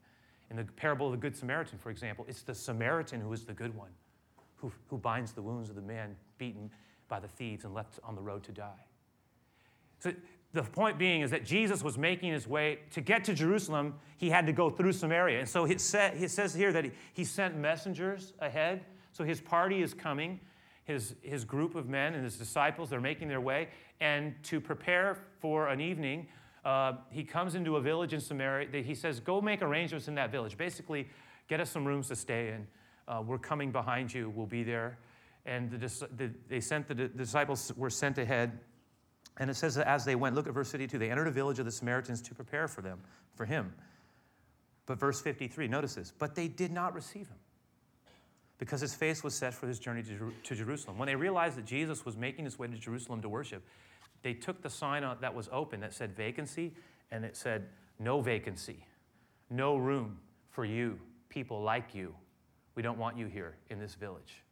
In 0.51 0.57
the 0.57 0.65
parable 0.65 1.07
of 1.07 1.13
the 1.13 1.19
Good 1.19 1.37
Samaritan, 1.37 1.79
for 1.79 1.91
example, 1.91 2.25
it's 2.29 2.43
the 2.43 2.55
Samaritan 2.55 3.21
who 3.21 3.33
is 3.33 3.45
the 3.45 3.53
good 3.53 3.75
one, 3.77 3.91
who, 4.57 4.73
who 4.89 4.99
binds 4.99 5.33
the 5.33 5.43
wounds 5.43 5.69
of 5.69 5.77
the 5.77 5.83
man 5.83 6.17
beaten 6.39 6.71
by 7.07 7.21
the 7.21 7.29
thieves 7.29 7.65
and 7.65 7.75
left 7.75 8.01
on 8.03 8.15
the 8.15 8.23
road 8.23 8.43
to 8.45 8.53
die. 8.53 8.85
So 10.01 10.13
the 10.53 10.63
point 10.63 10.99
being 10.99 11.21
is 11.21 11.31
that 11.31 11.45
Jesus 11.45 11.83
was 11.83 11.99
making 11.99 12.33
his 12.33 12.47
way 12.47 12.81
to 12.93 13.01
get 13.01 13.25
to 13.25 13.35
Jerusalem, 13.35 13.95
he 14.17 14.31
had 14.31 14.47
to 14.47 14.53
go 14.53 14.71
through 14.71 14.93
Samaria. 14.93 15.41
And 15.41 15.49
so 15.49 15.67
it, 15.67 15.81
says 15.81 16.55
here 16.55 16.73
that 16.73 16.85
he, 16.85 16.91
he 17.13 17.25
sent 17.25 17.57
messengers 17.57 18.33
ahead. 18.41 18.85
So 19.13 19.25
his 19.25 19.41
party 19.41 19.83
is 19.83 19.95
coming, 19.95 20.41
his, 20.89 21.15
his 21.23 21.45
group 21.45 21.77
of 21.77 21.89
men 21.89 22.15
and 22.15 22.25
his 22.25 22.37
disciples, 22.37 22.91
they're 22.91 23.01
making 23.01 23.29
their 23.29 23.41
way. 23.41 23.69
And 24.01 24.35
to 24.45 24.61
prepare 24.61 25.19
for 25.41 25.69
an 25.69 25.81
evening, 25.81 26.27
uh, 26.65 26.95
he 27.11 27.23
comes 27.23 27.55
into 27.55 27.77
a 27.77 27.81
village 27.81 28.13
in 28.13 28.21
Samaria. 28.21 28.83
He 28.83 28.95
says, 28.95 29.21
Go 29.21 29.41
make 29.41 29.63
arrangements 29.63 30.09
in 30.09 30.17
that 30.17 30.33
village. 30.33 30.57
Basically, 30.57 31.09
get 31.47 31.61
us 31.61 31.71
some 31.71 31.87
rooms 31.87 32.09
to 32.09 32.17
stay 32.17 32.49
in. 32.49 32.67
Uh, 33.07 33.23
we're 33.25 33.39
coming 33.39 33.71
behind 33.71 34.13
you, 34.13 34.33
we'll 34.35 34.47
be 34.47 34.65
there. 34.65 34.99
And 35.47 35.71
the, 35.71 35.79
the, 36.17 36.31
they 36.49 36.61
sent 36.61 36.89
the, 36.89 36.95
the 36.95 37.09
disciples 37.09 37.73
were 37.77 37.91
sent 37.91 38.19
ahead 38.19 38.59
and 39.39 39.49
it 39.49 39.55
says 39.55 39.77
that 39.77 39.87
as 39.87 40.05
they 40.05 40.17
went, 40.17 40.35
look 40.35 40.47
at 40.47 40.53
verse 40.53 40.71
52, 40.71 40.99
they 40.99 41.11
entered 41.11 41.29
a 41.29 41.31
village 41.31 41.59
of 41.59 41.65
the 41.65 41.71
Samaritans 41.71 42.21
to 42.23 42.35
prepare 42.35 42.67
for 42.67 42.83
them, 42.83 43.01
for 43.37 43.47
him. 43.47 43.73
But 44.87 44.99
verse 44.99 45.21
53, 45.21 45.69
notice 45.69 45.95
this, 45.95 46.13
but 46.19 46.35
they 46.35 46.49
did 46.49 46.73
not 46.73 46.95
receive 46.95 47.29
him 47.29 47.37
because 48.59 48.81
his 48.81 48.95
face 48.95 49.23
was 49.23 49.35
set 49.35 49.55
for 49.55 49.67
his 49.67 49.79
journey 49.79 50.03
to, 50.03 50.33
to 50.43 50.55
Jerusalem. 50.55 50.99
When 50.99 51.07
they 51.07 51.15
realized 51.15 51.57
that 51.57 51.65
Jesus 51.65 52.05
was 52.05 52.17
making 52.17 52.45
his 52.45 52.59
way 52.59 52.67
to 52.67 52.77
Jerusalem 52.77 53.23
to 53.23 53.29
worship, 53.29 53.65
they 54.23 54.35
took 54.35 54.63
the 54.63 54.71
sign 54.71 55.05
that 55.21 55.35
was 55.35 55.49
open 55.53 55.81
that 55.81 55.95
said 55.95 56.17
vacancy 56.17 56.73
and 57.11 57.25
it 57.25 57.37
said 57.37 57.69
no 57.99 58.21
vacancy, 58.21 58.85
no 59.49 59.77
room 59.77 60.19
for 60.51 60.65
you, 60.65 60.99
people 61.29 61.63
like 61.63 61.95
you. 61.95 62.15
We 62.75 62.83
don't 62.83 62.99
want 62.99 63.17
you 63.17 63.27
here 63.27 63.57
in 63.71 63.79
this 63.79 63.95
village. 63.95 64.43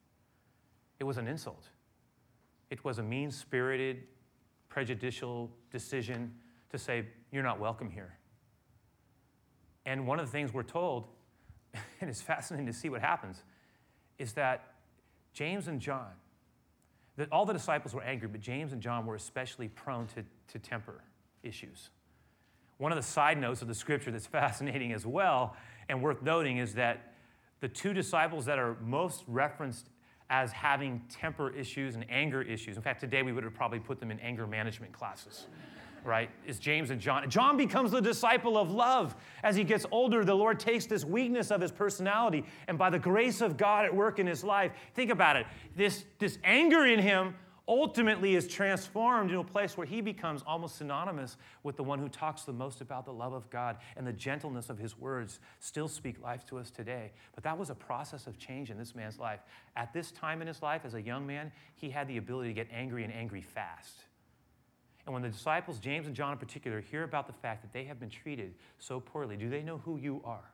It 0.99 1.05
was 1.05 1.19
an 1.19 1.27
insult. 1.27 1.69
It 2.71 2.85
was 2.85 2.99
a 2.99 3.03
mean 3.03 3.31
spirited, 3.31 4.05
prejudicial 4.69 5.51
decision 5.71 6.33
to 6.71 6.79
say, 6.79 7.07
You're 7.31 7.43
not 7.43 7.61
welcome 7.61 7.91
here. 7.91 8.17
And 9.85 10.07
one 10.07 10.19
of 10.19 10.27
the 10.27 10.33
things 10.33 10.53
we're 10.53 10.65
told, 10.65 11.07
and 12.01 12.11
it's 12.11 12.23
fascinating 12.23 12.67
to 12.67 12.73
see 12.73 12.89
what 12.89 13.01
happens, 13.01 13.45
is 14.19 14.33
that 14.35 14.75
James 15.33 15.69
and 15.69 15.81
John, 15.81 16.13
that 17.17 17.31
all 17.33 17.47
the 17.47 17.53
disciples 17.53 17.95
were 17.95 18.03
angry, 18.03 18.29
but 18.29 18.41
James 18.41 18.73
and 18.73 18.81
John 18.81 19.07
were 19.07 19.15
especially 19.15 19.69
prone 19.69 20.07
to, 20.09 20.25
to 20.49 20.59
temper 20.59 21.03
issues. 21.43 21.91
One 22.79 22.93
of 22.93 22.97
the 22.97 23.03
side 23.03 23.39
notes 23.39 23.63
of 23.63 23.69
the 23.69 23.75
scripture 23.75 24.11
that's 24.11 24.27
fascinating 24.27 24.93
as 24.93 25.07
well 25.07 25.57
and 25.89 26.03
worth 26.03 26.23
noting 26.23 26.59
is 26.59 26.75
that 26.75 27.13
the 27.61 27.69
two 27.69 27.93
disciples 27.93 28.45
that 28.47 28.59
are 28.59 28.77
most 28.83 29.25
referenced 29.27 29.89
as 30.29 30.53
having 30.53 31.03
temper 31.09 31.51
issues 31.51 31.95
and 31.95 32.05
anger 32.11 32.43
issues. 32.43 32.77
In 32.77 32.83
fact, 32.83 33.01
today 33.01 33.23
we 33.23 33.33
would 33.33 33.45
have 33.45 33.55
probably 33.55 33.79
put 33.79 34.01
them 34.01 34.11
in 34.11 34.19
anger 34.21 34.47
management 34.47 34.93
classes. 34.93 35.47
Right? 36.07 36.31
Is 36.47 36.59
James 36.59 36.91
and 36.91 37.01
John. 37.01 37.29
John 37.29 37.57
becomes 37.57 37.91
the 37.91 38.01
disciple 38.01 38.57
of 38.57 38.71
love. 38.71 39.15
As 39.43 39.57
he 39.57 39.65
gets 39.65 39.85
older, 39.91 40.25
the 40.25 40.35
Lord 40.35 40.61
takes 40.61 40.87
this 40.87 41.05
weakness 41.05 41.51
of 41.51 41.61
his 41.61 41.73
personality, 41.73 42.45
and 42.69 42.79
by 42.79 42.91
the 42.91 42.99
grace 42.99 43.41
of 43.41 43.57
God 43.57 43.85
at 43.85 43.95
work 43.95 44.19
in 44.19 44.27
his 44.27 44.45
life, 44.45 44.73
think 44.95 45.11
about 45.11 45.37
it. 45.37 45.47
This, 45.77 46.05
this 46.19 46.39
anger 46.45 46.87
in 46.87 46.99
him 46.99 47.35
ultimately 47.69 48.37
is 48.37 48.47
transformed 48.47 49.31
into 49.31 49.41
a 49.41 49.45
place 49.45 49.77
where 49.77 49.87
he 49.87 50.01
becomes 50.01 50.43
almost 50.47 50.77
synonymous 50.77 51.37
with 51.65 51.77
the 51.77 51.83
one 51.83 51.99
who 51.99 52.09
talks 52.09 52.43
the 52.43 52.53
most 52.53 52.81
about 52.81 53.05
the 53.05 53.13
love 53.13 53.33
of 53.33 53.51
God 53.51 53.79
and 53.97 54.07
the 54.07 54.13
gentleness 54.13 54.71
of 54.71 54.79
his 54.79 54.97
words 54.97 55.41
still 55.59 55.89
speak 55.89 56.23
life 56.23 56.47
to 56.47 56.59
us 56.59 56.71
today. 56.71 57.11
But 57.35 57.43
that 57.45 57.59
was 57.59 57.71
a 57.71 57.75
process 57.75 58.27
of 58.27 58.39
change 58.39 58.71
in 58.71 58.79
this 58.79 58.95
man's 58.95 59.19
life. 59.19 59.41
At 59.75 59.93
this 59.93 60.13
time 60.13 60.41
in 60.41 60.47
his 60.47 60.63
life, 60.63 60.83
as 60.85 60.95
a 60.95 61.03
young 61.03 61.27
man, 61.27 61.51
he 61.75 61.91
had 61.91 62.07
the 62.07 62.19
ability 62.19 62.51
to 62.51 62.55
get 62.55 62.69
angry 62.73 63.03
and 63.03 63.13
angry 63.13 63.43
fast. 63.43 64.06
And 65.07 65.13
when 65.13 65.23
the 65.23 65.29
disciples, 65.29 65.79
James 65.79 66.07
and 66.07 66.17
John 66.17 66.33
in 66.33 66.39
particular, 66.39 66.81
hear 66.81 67.05
about 67.05 67.29
the 67.29 67.33
fact 67.33 67.63
that 67.63 67.73
they 67.73 67.85
have 67.85 68.01
been 68.01 68.11
treated 68.11 68.55
so 68.79 68.99
poorly, 68.99 69.37
do 69.37 69.49
they 69.49 69.63
know 69.63 69.79
who 69.79 69.97
you 69.97 70.21
are? 70.25 70.51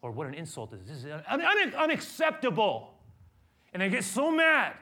Or 0.00 0.10
what 0.10 0.26
an 0.26 0.34
insult 0.34 0.72
is. 0.72 0.80
This 0.86 1.04
is 1.04 1.04
un- 1.04 1.42
un- 1.42 1.74
unacceptable. 1.74 2.94
And 3.74 3.82
they 3.82 3.90
get 3.90 4.04
so 4.04 4.30
mad 4.30 4.72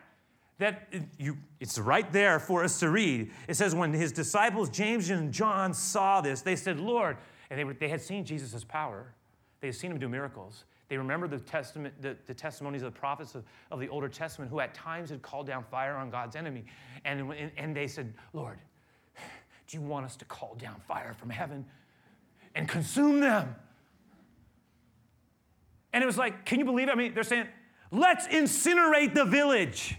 that 0.58 0.92
you, 1.18 1.37
it's 1.58 1.78
right 1.78 2.11
there 2.12 2.38
for 2.38 2.62
us 2.62 2.78
to 2.78 2.90
read. 2.90 3.32
It 3.49 3.54
says, 3.54 3.75
when 3.75 3.92
his 3.92 4.12
disciples, 4.12 4.70
James 4.70 5.11
and 5.11 5.32
John, 5.32 5.75
saw 5.75 6.20
this, 6.20 6.42
they 6.42 6.54
said, 6.54 6.78
Lord, 6.78 7.16
and 7.50 7.58
they, 7.58 7.64
were, 7.64 7.75
they 7.75 7.88
had 7.88 8.00
seen 8.00 8.25
Jesus' 8.25 8.62
power, 8.62 9.12
they 9.61 9.66
had 9.68 9.75
seen 9.75 9.90
him 9.90 9.99
do 9.99 10.08
miracles. 10.08 10.64
They 10.88 10.98
remembered 10.98 11.30
the, 11.30 11.38
testament, 11.38 11.94
the, 12.00 12.16
the 12.26 12.34
testimonies 12.34 12.82
of 12.82 12.92
the 12.92 12.98
prophets 12.98 13.34
of, 13.34 13.44
of, 13.70 13.80
the 13.80 13.88
Older 13.88 14.08
Testament 14.08 14.50
who 14.50 14.60
at 14.60 14.74
times 14.74 15.10
had 15.10 15.22
called 15.22 15.46
down 15.46 15.64
fire 15.64 15.96
on 15.96 16.10
God's 16.10 16.36
enemy. 16.36 16.64
And, 17.04 17.32
and, 17.32 17.50
and 17.56 17.76
they 17.76 17.86
said, 17.86 18.12
Lord, 18.32 18.58
do 19.66 19.76
you 19.76 19.82
want 19.82 20.04
us 20.04 20.16
to 20.16 20.24
call 20.26 20.56
down 20.56 20.80
fire 20.86 21.14
from 21.14 21.30
heaven 21.30 21.64
and 22.54 22.68
consume 22.68 23.20
them? 23.20 23.54
And 25.92 26.02
it 26.02 26.06
was 26.06 26.18
like, 26.18 26.44
can 26.44 26.58
you 26.58 26.64
believe 26.64 26.88
it? 26.88 26.92
I 26.92 26.96
mean, 26.96 27.14
they're 27.14 27.22
saying, 27.22 27.46
let's 27.90 28.26
incinerate 28.28 29.14
the 29.14 29.24
village. 29.24 29.96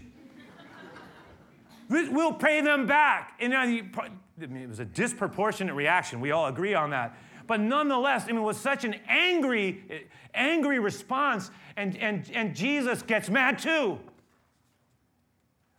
We'll 1.88 2.34
pay 2.34 2.60
them 2.60 2.86
back. 2.86 3.34
And 3.40 3.54
I 3.54 3.66
mean, 3.66 3.92
it 4.40 4.68
was 4.68 4.80
a 4.80 4.84
disproportionate 4.84 5.74
reaction. 5.74 6.20
We 6.20 6.32
all 6.32 6.46
agree 6.46 6.74
on 6.74 6.90
that. 6.90 7.16
But 7.46 7.60
nonetheless, 7.60 8.24
I 8.24 8.28
mean, 8.28 8.38
it 8.38 8.40
was 8.40 8.56
such 8.56 8.84
an 8.84 8.96
angry, 9.08 10.06
angry 10.34 10.78
response, 10.78 11.50
and, 11.76 11.96
and, 11.96 12.30
and 12.32 12.54
Jesus 12.54 13.02
gets 13.02 13.28
mad 13.28 13.58
too. 13.58 13.98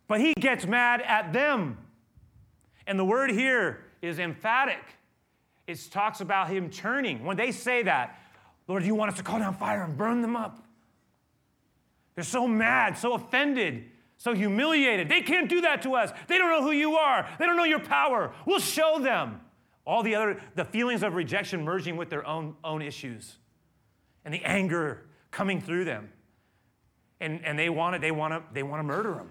But 0.07 0.21
he 0.21 0.33
gets 0.39 0.65
mad 0.65 1.01
at 1.01 1.33
them. 1.33 1.77
And 2.85 2.97
the 2.97 3.05
word 3.05 3.31
here 3.31 3.83
is 4.01 4.19
emphatic. 4.19 4.79
It 5.67 5.85
talks 5.91 6.21
about 6.21 6.49
him 6.49 6.69
turning. 6.69 7.25
When 7.25 7.35
they 7.35 7.51
say 7.51 7.83
that, 7.83 8.21
Lord, 8.67 8.83
do 8.83 8.87
you 8.87 8.95
want 8.95 9.11
us 9.11 9.17
to 9.17 9.23
call 9.23 9.39
down 9.39 9.53
fire 9.55 9.83
and 9.83 9.97
burn 9.97 10.21
them 10.21 10.35
up? 10.35 10.63
They're 12.15 12.23
so 12.23 12.47
mad, 12.47 12.97
so 12.97 13.13
offended, 13.13 13.91
so 14.17 14.33
humiliated. 14.33 15.09
They 15.09 15.21
can't 15.21 15.49
do 15.49 15.61
that 15.61 15.81
to 15.83 15.95
us. 15.95 16.11
They 16.27 16.37
don't 16.37 16.49
know 16.49 16.63
who 16.63 16.71
you 16.71 16.95
are. 16.95 17.29
They 17.37 17.45
don't 17.45 17.57
know 17.57 17.65
your 17.65 17.79
power. 17.79 18.33
We'll 18.45 18.59
show 18.59 18.99
them. 18.99 19.41
All 19.87 20.03
the 20.03 20.15
other, 20.15 20.41
the 20.55 20.65
feelings 20.65 21.01
of 21.01 21.15
rejection 21.15 21.63
merging 21.63 21.95
with 21.95 22.09
their 22.09 22.27
own, 22.27 22.57
own 22.61 22.81
issues 22.81 23.37
and 24.25 24.33
the 24.33 24.43
anger 24.43 25.05
coming 25.31 25.61
through 25.61 25.85
them. 25.85 26.09
And, 27.21 27.43
and 27.45 27.57
they 27.57 27.69
want 27.69 27.95
to, 27.95 27.99
they 27.99 28.11
want 28.11 28.33
to, 28.33 28.43
they 28.53 28.63
want 28.63 28.81
to 28.81 28.83
murder 28.83 29.13
him. 29.13 29.29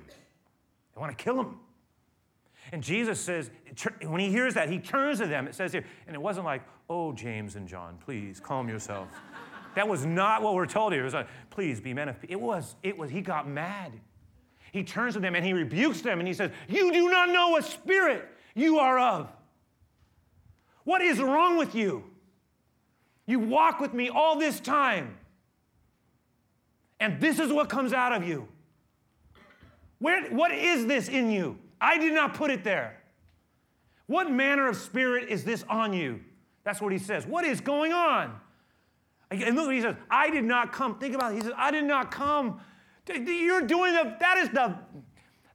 They 0.95 1.01
want 1.01 1.17
to 1.17 1.23
kill 1.23 1.39
him. 1.39 1.59
And 2.73 2.83
Jesus 2.83 3.21
says, 3.21 3.51
when 4.03 4.19
he 4.19 4.31
hears 4.31 4.55
that, 4.55 4.71
he 4.71 4.79
turns 4.79 5.19
to 5.19 5.27
them. 5.27 5.47
It 5.47 5.55
says 5.55 5.73
here, 5.73 5.85
and 6.07 6.17
it 6.17 6.23
wasn't 6.23 6.47
like, 6.47 6.63
oh, 6.89 7.13
James 7.13 7.57
and 7.57 7.69
John, 7.69 7.99
please 8.03 8.41
calm 8.41 8.67
yourself. 8.67 9.09
that 9.75 9.87
was 9.87 10.07
not 10.07 10.41
what 10.41 10.55
we're 10.55 10.65
told 10.65 10.95
here. 10.95 11.03
It 11.03 11.05
was 11.05 11.15
like, 11.15 11.29
please 11.51 11.83
be 11.83 11.93
men 11.93 12.09
of 12.09 12.19
peace. 12.19 12.31
It 12.31 12.41
was, 12.41 12.77
it 12.83 12.97
was, 12.97 13.11
he 13.11 13.21
got 13.21 13.47
mad. 13.47 13.93
He 14.73 14.83
turns 14.83 15.13
to 15.15 15.21
them 15.21 15.35
and 15.35 15.45
he 15.45 15.53
rebukes 15.53 16.01
them 16.01 16.19
and 16.19 16.27
he 16.27 16.33
says, 16.33 16.51
You 16.67 16.91
do 16.95 17.11
not 17.11 17.29
know 17.29 17.51
what 17.51 17.67
spirit 17.67 18.27
you 18.55 18.79
are 18.79 18.99
of. 18.99 19.31
What 20.87 21.03
is 21.03 21.21
wrong 21.21 21.59
with 21.59 21.75
you? 21.75 22.05
You 23.27 23.41
walk 23.41 23.81
with 23.81 23.93
me 23.93 24.09
all 24.09 24.39
this 24.39 24.61
time, 24.61 25.17
and 27.01 27.21
this 27.21 27.41
is 27.41 27.53
what 27.53 27.69
comes 27.69 27.93
out 27.93 28.13
of 28.13 28.27
you. 28.27 28.47
Where, 29.99 30.31
what 30.31 30.53
is 30.53 30.87
this 30.87 31.09
in 31.09 31.29
you? 31.33 31.59
I 31.81 31.99
did 31.99 32.13
not 32.13 32.35
put 32.35 32.53
it 32.53 32.63
there. 32.63 33.03
What 34.07 34.31
manner 34.31 34.69
of 34.69 34.77
spirit 34.77 35.29
is 35.29 35.43
this 35.43 35.65
on 35.69 35.93
you? 35.93 36.21
That's 36.63 36.81
what 36.81 36.93
he 36.93 36.99
says. 36.99 37.27
What 37.27 37.45
is 37.45 37.61
going 37.61 37.93
on? 37.93 38.39
And 39.33 39.57
look, 39.57 39.73
he 39.73 39.81
says, 39.81 39.97
I 40.09 40.31
did 40.31 40.45
not 40.45 40.73
come. 40.73 41.01
Think 41.01 41.17
about 41.17 41.33
it. 41.33 41.39
He 41.39 41.41
says, 41.41 41.53
I 41.57 41.73
did 41.73 41.85
not 41.85 42.13
come. 42.13 42.61
You're 43.09 43.63
doing 43.63 43.93
the, 43.93 44.17
that 44.21 44.39
is 44.39 44.51
the, 44.51 44.79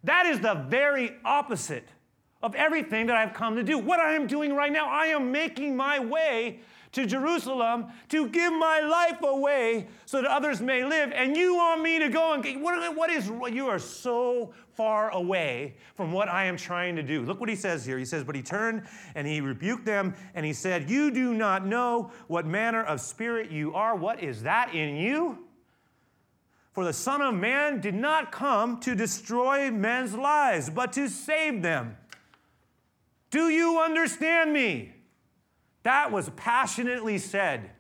that 0.04 0.26
is 0.26 0.41
the 0.41 0.56
very 0.67 1.13
opposite 1.24 1.88
of 2.43 2.56
everything 2.56 3.08
that 3.08 3.15
I've 3.15 3.34
come 3.34 3.56
to 3.56 3.63
do. 3.63 3.77
What 3.77 3.99
I 3.99 4.13
am 4.13 4.27
doing 4.27 4.56
right 4.56 4.71
now, 4.71 4.88
I 4.88 5.08
am 5.08 5.32
making 5.32 5.75
my 5.75 5.99
way 5.99 6.60
to 6.93 7.06
Jerusalem 7.06 7.88
to 8.10 8.27
give 8.27 8.51
my 8.51 8.82
life 8.82 9.21
away 9.21 9.88
so 10.06 10.21
that 10.21 10.30
others 10.30 10.62
may 10.62 10.84
live. 10.84 11.12
And 11.13 11.38
you 11.38 11.56
want 11.56 11.82
me 11.82 11.99
to 11.99 12.10
go 12.10 12.34
and 12.34 12.43
get, 12.43 12.60
what, 12.60 12.95
what 12.95 13.10
is, 13.10 13.32
you 13.51 13.67
are 13.67 13.80
so 13.80 14.54
far 14.73 15.10
away 15.12 15.75
from 15.95 16.12
what 16.12 16.27
I 16.27 16.45
am 16.45 16.58
trying 16.58 16.95
to 16.97 17.04
do. 17.04 17.21
Look 17.21 17.39
what 17.39 17.49
he 17.49 17.56
says 17.56 17.86
here. 17.86 17.97
He 17.97 18.06
says, 18.06 18.23
But 18.23 18.36
he 18.36 18.41
turned 18.41 18.84
and 19.15 19.25
he 19.25 19.39
rebuked 19.39 19.86
them 19.86 20.15
and 20.34 20.45
he 20.45 20.54
said, 20.54 20.89
You 20.89 21.12
do 21.12 21.34
not 21.34 21.65
know 21.65 22.12
what 22.27 22.45
manner 22.45 22.84
of 22.84 22.99
spirit 22.99 23.51
you 23.51 23.73
are. 23.73 23.95
What 23.95 24.21
is 24.21 24.43
that 24.43 24.73
in 24.73 24.95
you? 24.97 25.45
For 26.73 26.86
the 26.86 26.93
Son 26.93 27.21
of 27.21 27.36
Man 27.36 27.82
did 27.82 27.95
not 27.95 28.32
come 28.32 28.80
to 28.82 28.95
destroy 28.95 29.69
men's 29.69 30.15
lives, 30.15 30.69
but 30.69 30.93
to 30.93 31.10
save 31.10 31.62
them. 31.62 31.97
Do 33.32 33.50
you 33.50 33.80
understand 33.80 34.54
me? 34.54 34.94
That 35.84 36.12
was 36.12 36.30
passionately 36.36 37.17
said. 37.17 37.72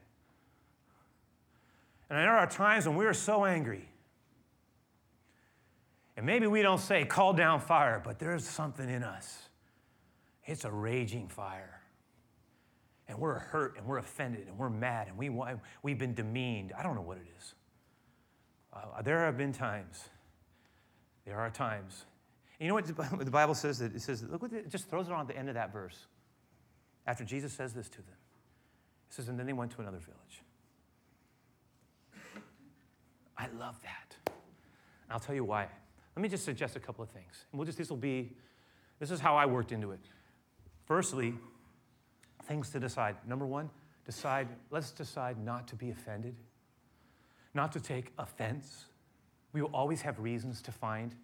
And 2.09 2.17
there 2.17 2.35
are 2.35 2.47
times 2.47 2.87
when 2.87 2.97
we 2.97 3.05
are 3.05 3.13
so 3.13 3.45
angry. 3.45 3.87
And 6.17 6.25
maybe 6.25 6.47
we 6.47 6.61
don't 6.61 6.79
say, 6.79 7.05
call 7.05 7.33
down 7.33 7.59
fire, 7.59 8.01
but 8.03 8.17
there's 8.17 8.47
something 8.47 8.89
in 8.89 9.03
us. 9.03 9.49
It's 10.45 10.65
a 10.65 10.71
raging 10.71 11.27
fire. 11.27 11.81
And 13.07 13.19
we're 13.19 13.39
hurt 13.39 13.77
and 13.77 13.85
we're 13.85 13.97
offended 13.97 14.47
and 14.47 14.57
we're 14.57 14.69
mad 14.69 15.07
and 15.07 15.17
we, 15.17 15.29
we've 15.83 15.97
been 15.97 16.13
demeaned. 16.13 16.73
I 16.77 16.83
don't 16.83 16.95
know 16.95 17.01
what 17.01 17.17
it 17.17 17.27
is. 17.37 17.53
Uh, 18.73 19.01
there 19.01 19.25
have 19.25 19.37
been 19.37 19.51
times, 19.51 20.09
there 21.25 21.39
are 21.39 21.49
times 21.49 22.05
you 22.61 22.67
know 22.67 22.75
what 22.75 22.85
the 23.25 23.31
Bible 23.31 23.55
says? 23.55 23.79
That 23.79 23.95
It 23.95 24.01
says, 24.01 24.23
look 24.23 24.43
what 24.43 24.53
it 24.53 24.69
just 24.69 24.89
throws 24.89 25.07
it 25.07 25.13
on 25.13 25.21
at 25.21 25.27
the 25.27 25.37
end 25.37 25.49
of 25.49 25.55
that 25.55 25.73
verse. 25.73 26.05
After 27.07 27.23
Jesus 27.23 27.51
says 27.51 27.73
this 27.73 27.89
to 27.89 27.97
them, 27.97 28.17
it 29.09 29.15
says, 29.15 29.27
and 29.27 29.39
then 29.39 29.47
they 29.47 29.53
went 29.53 29.71
to 29.71 29.81
another 29.81 29.97
village. 29.97 30.43
I 33.37 33.47
love 33.57 33.81
that. 33.81 34.15
And 34.27 35.11
I'll 35.11 35.19
tell 35.19 35.33
you 35.33 35.43
why. 35.43 35.67
Let 36.15 36.21
me 36.21 36.29
just 36.29 36.45
suggest 36.45 36.75
a 36.75 36.79
couple 36.79 37.03
of 37.03 37.09
things. 37.09 37.45
And 37.51 37.57
we'll 37.57 37.65
just, 37.65 37.79
this 37.79 37.89
will 37.89 37.97
be, 37.97 38.35
this 38.99 39.09
is 39.09 39.19
how 39.19 39.35
I 39.35 39.47
worked 39.47 39.71
into 39.71 39.91
it. 39.91 39.99
Firstly, 40.85 41.33
things 42.43 42.69
to 42.69 42.79
decide. 42.79 43.15
Number 43.27 43.47
one, 43.47 43.71
decide, 44.05 44.47
let's 44.69 44.91
decide 44.91 45.43
not 45.43 45.67
to 45.69 45.75
be 45.75 45.89
offended, 45.89 46.35
not 47.55 47.71
to 47.71 47.79
take 47.79 48.11
offense. 48.19 48.85
We 49.53 49.63
will 49.63 49.71
always 49.73 50.01
have 50.03 50.19
reasons 50.19 50.61
to 50.61 50.71
find 50.71 51.15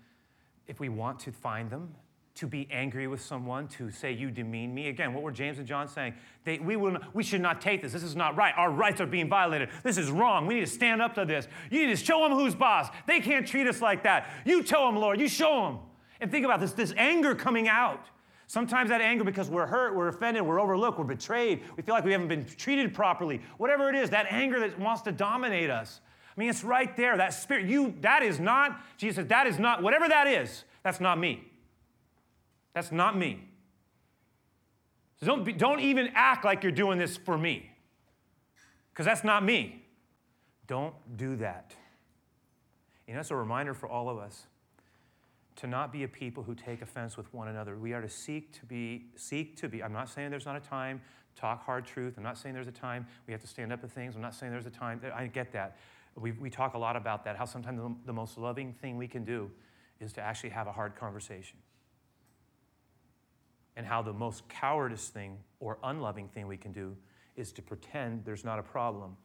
if 0.68 0.80
we 0.80 0.90
want 0.90 1.20
to 1.22 1.32
find 1.32 1.70
them, 1.70 1.94
to 2.38 2.46
be 2.46 2.68
angry 2.70 3.08
with 3.08 3.20
someone, 3.20 3.68
to 3.68 3.90
say, 3.90 4.12
You 4.12 4.30
demean 4.30 4.74
me. 4.74 4.90
Again, 4.90 5.14
what 5.14 5.24
were 5.24 5.32
James 5.32 5.58
and 5.58 5.68
John 5.68 5.88
saying? 5.88 6.14
They, 6.44 6.60
we, 6.60 6.76
will, 6.76 6.98
we 7.14 7.24
should 7.24 7.42
not 7.42 7.62
take 7.62 7.82
this. 7.82 7.94
This 7.94 8.04
is 8.04 8.16
not 8.16 8.36
right. 8.38 8.54
Our 8.56 8.70
rights 8.70 9.02
are 9.02 9.08
being 9.08 9.28
violated. 9.28 9.70
This 9.82 9.98
is 9.98 10.12
wrong. 10.12 10.46
We 10.46 10.54
need 10.54 10.62
to 10.62 10.68
stand 10.68 11.02
up 11.02 11.16
to 11.16 11.26
this. 11.26 11.48
You 11.72 11.88
need 11.88 11.98
to 11.98 12.04
show 12.04 12.22
them 12.22 12.38
who's 12.38 12.54
boss. 12.54 12.90
They 13.08 13.22
can't 13.22 13.48
treat 13.48 13.66
us 13.66 13.82
like 13.82 14.04
that. 14.04 14.30
You 14.46 14.62
tell 14.62 14.86
them, 14.86 14.98
Lord. 14.98 15.20
You 15.20 15.28
show 15.28 15.64
them. 15.64 15.80
And 16.22 16.30
think 16.30 16.46
about 16.46 16.60
this 16.60 16.74
this 16.74 16.94
anger 16.96 17.34
coming 17.34 17.68
out. 17.68 18.06
Sometimes 18.46 18.90
that 18.90 19.02
anger 19.02 19.26
because 19.26 19.50
we're 19.50 19.68
hurt, 19.68 19.94
we're 19.94 20.08
offended, 20.08 20.42
we're 20.42 20.62
overlooked, 20.62 20.98
we're 20.98 21.04
betrayed, 21.04 21.64
we 21.76 21.84
feel 21.84 21.94
like 21.94 22.06
we 22.06 22.14
haven't 22.14 22.30
been 22.30 22.46
treated 22.46 22.94
properly. 22.94 23.42
Whatever 23.58 23.90
it 23.90 23.96
is, 23.96 24.10
that 24.12 24.26
anger 24.30 24.62
that 24.62 24.80
wants 24.80 25.02
to 25.02 25.12
dominate 25.12 25.70
us. 25.70 26.00
I 26.38 26.40
mean, 26.40 26.50
it's 26.50 26.64
right 26.64 26.96
there. 26.96 27.18
That 27.18 27.34
spirit, 27.34 27.66
you, 27.66 27.96
that 28.02 28.22
is 28.22 28.40
not, 28.40 28.80
Jesus 28.98 29.16
says, 29.16 29.28
that 29.28 29.48
is 29.48 29.58
not, 29.58 29.82
whatever 29.82 30.08
that 30.08 30.28
is, 30.28 30.66
that's 30.84 31.02
not 31.02 31.18
me. 31.18 31.44
That's 32.74 32.92
not 32.92 33.18
me. 33.18 33.44
So 35.20 35.26
don't, 35.26 35.44
be, 35.44 35.52
don't 35.52 35.80
even 35.80 36.12
act 36.14 36.46
like 36.46 36.62
you're 36.62 36.72
doing 36.72 37.00
this 37.00 37.18
for 37.18 37.38
me, 37.38 37.72
because 38.94 39.08
that's 39.08 39.24
not 39.24 39.44
me. 39.44 39.84
Don't 40.68 40.94
do 41.18 41.38
that. 41.38 41.74
You 43.08 43.16
know, 43.16 43.22
it's 43.22 43.32
a 43.32 43.36
reminder 43.36 43.74
for 43.74 43.90
all 43.90 44.10
of 44.10 44.20
us 44.20 44.46
to 45.56 45.66
not 45.66 45.92
be 45.92 46.04
a 46.04 46.08
people 46.08 46.44
who 46.44 46.54
take 46.54 46.84
offense 46.84 47.18
with 47.18 47.34
one 47.34 47.48
another. 47.48 47.78
We 47.78 47.94
are 47.94 48.02
to 48.02 48.10
seek 48.10 48.54
to 48.60 48.66
be, 48.68 49.06
seek 49.16 49.58
to 49.58 49.68
be. 49.68 49.82
I'm 49.82 49.94
not 49.94 50.08
saying 50.08 50.30
there's 50.30 50.46
not 50.46 50.56
a 50.56 50.60
time, 50.60 51.02
talk 51.36 51.66
hard 51.66 51.88
truth. 51.88 52.14
I'm 52.18 52.24
not 52.24 52.38
saying 52.38 52.54
there's 52.54 52.68
a 52.68 52.72
time 52.72 53.08
we 53.26 53.32
have 53.32 53.42
to 53.42 53.48
stand 53.48 53.74
up 53.74 53.82
to 53.82 53.88
things. 53.88 54.16
I'm 54.16 54.22
not 54.22 54.36
saying 54.36 54.52
there's 54.52 54.68
a 54.68 54.70
time, 54.70 55.02
I 55.16 55.26
get 55.26 55.52
that. 55.54 55.78
We, 56.20 56.32
we 56.32 56.50
talk 56.50 56.74
a 56.74 56.78
lot 56.78 56.96
about 56.96 57.24
that, 57.26 57.38
how 57.38 57.46
sometimes 57.46 57.80
the, 57.80 57.96
the 58.08 58.14
most 58.14 58.38
loving 58.38 58.74
thing 58.74 58.98
we 58.98 59.08
can 59.08 59.24
do 59.24 59.52
is 60.00 60.14
to 60.14 60.22
actually 60.22 60.50
have 60.50 60.68
a 60.68 60.72
hard 60.72 60.96
conversation. 60.96 61.58
And 63.76 63.86
how 63.86 64.02
the 64.02 64.14
most 64.14 64.48
cowardice 64.50 65.10
thing 65.10 65.38
or 65.60 65.78
unloving 65.84 66.28
thing 66.30 66.48
we 66.48 66.58
can 66.58 66.72
do 66.72 66.96
is 67.36 67.52
to 67.54 67.62
pretend 67.62 68.26
there's 68.26 68.44
not 68.44 68.58
a 68.58 68.64
problem 68.64 69.16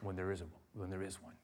when 0.00 0.16
there 0.16 0.32
is, 0.32 0.40
a, 0.40 0.46
when 0.72 0.88
there 0.88 1.02
is 1.02 1.22
one. 1.22 1.34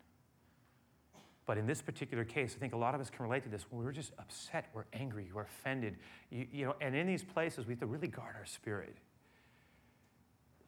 But 1.47 1.59
in 1.59 1.67
this 1.67 1.83
particular 1.83 2.25
case, 2.25 2.55
I 2.57 2.59
think 2.59 2.73
a 2.73 2.77
lot 2.79 2.95
of 2.95 3.03
us 3.03 3.11
can 3.11 3.23
relate 3.23 3.43
to 3.43 3.51
this. 3.51 3.67
We're 3.71 3.93
just 3.93 4.13
upset, 4.19 4.71
we're 4.73 4.87
angry, 4.95 5.31
we're 5.35 5.43
offended. 5.43 5.97
You, 6.31 6.47
you 6.51 6.65
know, 6.65 6.75
and 6.81 6.97
in 6.97 7.07
these 7.07 7.23
places, 7.23 7.67
we 7.67 7.73
have 7.73 7.81
to 7.81 7.87
really 7.87 8.09
guard 8.09 8.35
our 8.39 8.47
spirit, 8.47 8.97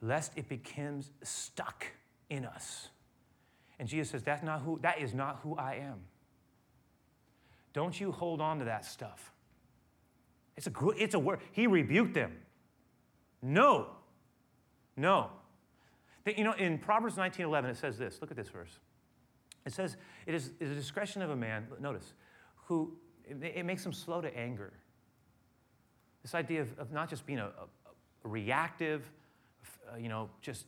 lest 0.01 0.33
it 0.35 0.47
becomes 0.47 1.09
stuck 1.23 1.87
in 2.29 2.45
us. 2.45 2.89
And 3.79 3.87
Jesus 3.87 4.09
says, 4.09 4.23
That's 4.23 4.43
not 4.43 4.61
who, 4.61 4.79
that 4.81 4.99
is 4.99 5.13
not 5.13 5.39
who 5.43 5.55
I 5.55 5.75
am. 5.75 5.99
Don't 7.73 7.99
you 7.99 8.11
hold 8.11 8.41
on 8.41 8.59
to 8.59 8.65
that 8.65 8.85
stuff. 8.85 9.31
It's 10.55 10.67
a, 10.67 10.71
it's 10.97 11.13
a 11.13 11.19
word. 11.19 11.39
He 11.51 11.67
rebuked 11.67 12.15
them. 12.15 12.33
No. 13.41 13.89
No. 14.95 15.29
You 16.25 16.43
know, 16.43 16.53
in 16.53 16.79
Proverbs 16.79 17.15
19:11, 17.15 17.65
it 17.65 17.77
says 17.77 17.97
this. 17.97 18.17
Look 18.19 18.31
at 18.31 18.37
this 18.37 18.49
verse. 18.49 18.79
It 19.65 19.73
says, 19.73 19.97
it 20.25 20.33
is, 20.33 20.51
is 20.59 20.69
the 20.69 20.75
discretion 20.75 21.21
of 21.21 21.29
a 21.29 21.35
man, 21.35 21.67
notice, 21.79 22.13
who 22.65 22.93
it, 23.25 23.37
it, 23.43 23.65
makes 23.65 23.85
him 23.85 23.91
slow 23.91 24.21
to 24.21 24.35
anger. 24.35 24.71
This 26.21 26.33
idea 26.33 26.61
of, 26.61 26.79
of 26.79 26.91
not 26.93 27.09
just 27.09 27.25
being 27.25 27.39
a, 27.39 27.47
a, 27.47 27.67
a 28.23 28.27
reactive, 28.27 29.11
uh, 29.91 29.97
you 29.97 30.07
know, 30.07 30.29
just 30.41 30.65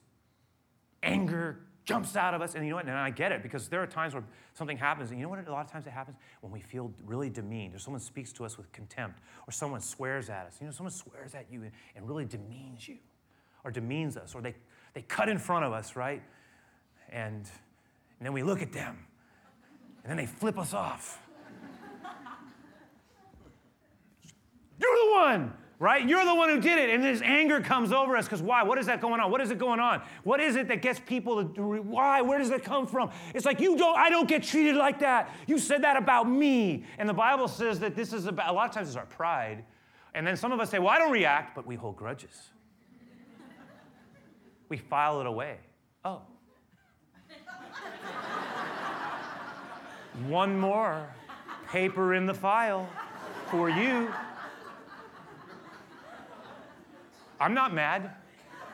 anger 1.02 1.62
jumps 1.90 2.16
out 2.16 2.34
of 2.36 2.42
us. 2.42 2.54
And 2.54 2.64
you 2.64 2.70
know 2.70 2.76
what? 2.76 2.86
And 2.86 2.96
I 2.96 3.10
get 3.10 3.32
it 3.32 3.42
because 3.42 3.68
there 3.68 3.82
are 3.82 3.88
times 3.88 4.14
where 4.14 4.24
something 4.54 4.78
happens. 4.78 5.10
And 5.10 5.20
you 5.20 5.26
know 5.26 5.30
what? 5.30 5.46
A 5.48 5.52
lot 5.52 5.66
of 5.66 5.72
times 5.72 5.88
it 5.88 5.92
happens 5.92 6.18
when 6.42 6.54
we 6.54 6.62
feel 6.62 6.94
really 7.06 7.30
demeaned, 7.30 7.74
or 7.74 7.80
someone 7.80 8.00
speaks 8.00 8.32
to 8.34 8.46
us 8.46 8.58
with 8.58 8.72
contempt, 8.72 9.20
or 9.48 9.52
someone 9.52 9.82
swears 9.82 10.30
at 10.30 10.46
us. 10.46 10.58
You 10.62 10.68
know, 10.68 10.72
someone 10.72 10.92
swears 10.92 11.34
at 11.34 11.48
you 11.52 11.64
and, 11.96 12.08
really 12.08 12.26
demeans 12.26 12.88
you, 12.88 12.98
or 13.64 13.72
demeans 13.72 14.18
us, 14.18 14.36
or 14.36 14.42
they, 14.42 14.54
they 14.94 15.02
cut 15.02 15.30
in 15.30 15.38
front 15.40 15.66
of 15.66 15.74
us, 15.74 15.96
right? 15.96 16.22
And 17.12 17.50
and 18.20 18.26
then 18.26 18.34
we 18.34 18.44
look 18.44 18.62
at 18.62 18.74
them, 18.74 18.98
and 20.04 20.10
then 20.10 20.18
they 20.18 20.26
flip 20.26 20.60
us 20.60 20.74
off. 20.74 21.22
You're 24.78 24.96
the 24.96 25.12
one, 25.12 25.54
right? 25.80 26.08
You're 26.08 26.26
the 26.26 26.36
one 26.36 26.50
who 26.50 26.60
did 26.60 26.78
it. 26.78 26.90
And 26.90 27.04
this 27.04 27.22
anger 27.22 27.62
comes 27.62 27.92
over 27.92 28.18
us 28.18 28.26
because 28.26 28.42
why? 28.42 28.64
What 28.64 28.78
is 28.78 28.86
that 28.88 29.02
going 29.02 29.22
on? 29.22 29.32
What 29.32 29.42
is 29.42 29.50
it 29.50 29.58
going 29.58 29.80
on? 29.80 30.02
What 30.24 30.42
is 30.42 30.58
it 30.58 30.68
that 30.68 30.82
gets 30.82 31.00
people 31.00 31.46
to? 31.46 31.82
Why? 31.82 32.22
Where 32.22 32.38
does 32.38 32.52
it 32.52 32.64
come 32.64 32.86
from? 32.86 33.10
It's 33.34 33.46
like 33.46 33.60
you 33.60 33.78
don't, 33.78 33.98
I 33.98 34.10
don't 34.10 34.28
get 34.28 34.44
treated 34.44 34.76
like 34.76 35.00
that. 35.00 35.34
You 35.48 35.58
said 35.58 35.84
that 35.84 35.98
about 35.98 36.30
me. 36.30 36.84
And 36.98 37.08
the 37.08 37.14
Bible 37.14 37.48
says 37.48 37.80
that 37.80 37.96
this 37.96 38.14
is 38.14 38.26
about, 38.26 38.50
a 38.50 38.54
lot 38.54 38.68
of 38.68 38.76
times 38.76 38.90
it's 38.90 38.98
our 38.98 39.06
pride. 39.06 39.64
And 40.14 40.28
then 40.28 40.36
some 40.36 40.52
of 40.52 40.60
us 40.60 40.70
say, 40.70 40.80
well, 40.80 40.90
I 40.90 41.00
don't 41.00 41.12
react, 41.12 41.56
but 41.56 41.66
we 41.66 41.76
hold 41.76 41.96
grudges. 41.96 42.50
we 44.68 44.78
file 44.78 45.22
it 45.22 45.28
away. 45.28 45.58
Oh, 46.04 46.22
One 50.28 50.60
more 50.60 51.08
paper 51.70 52.16
in 52.16 52.26
the 52.26 52.34
file 52.34 52.90
for 53.50 53.70
you. 53.70 54.12
I'm 57.40 57.54
not 57.54 57.74
mad. 57.74 58.12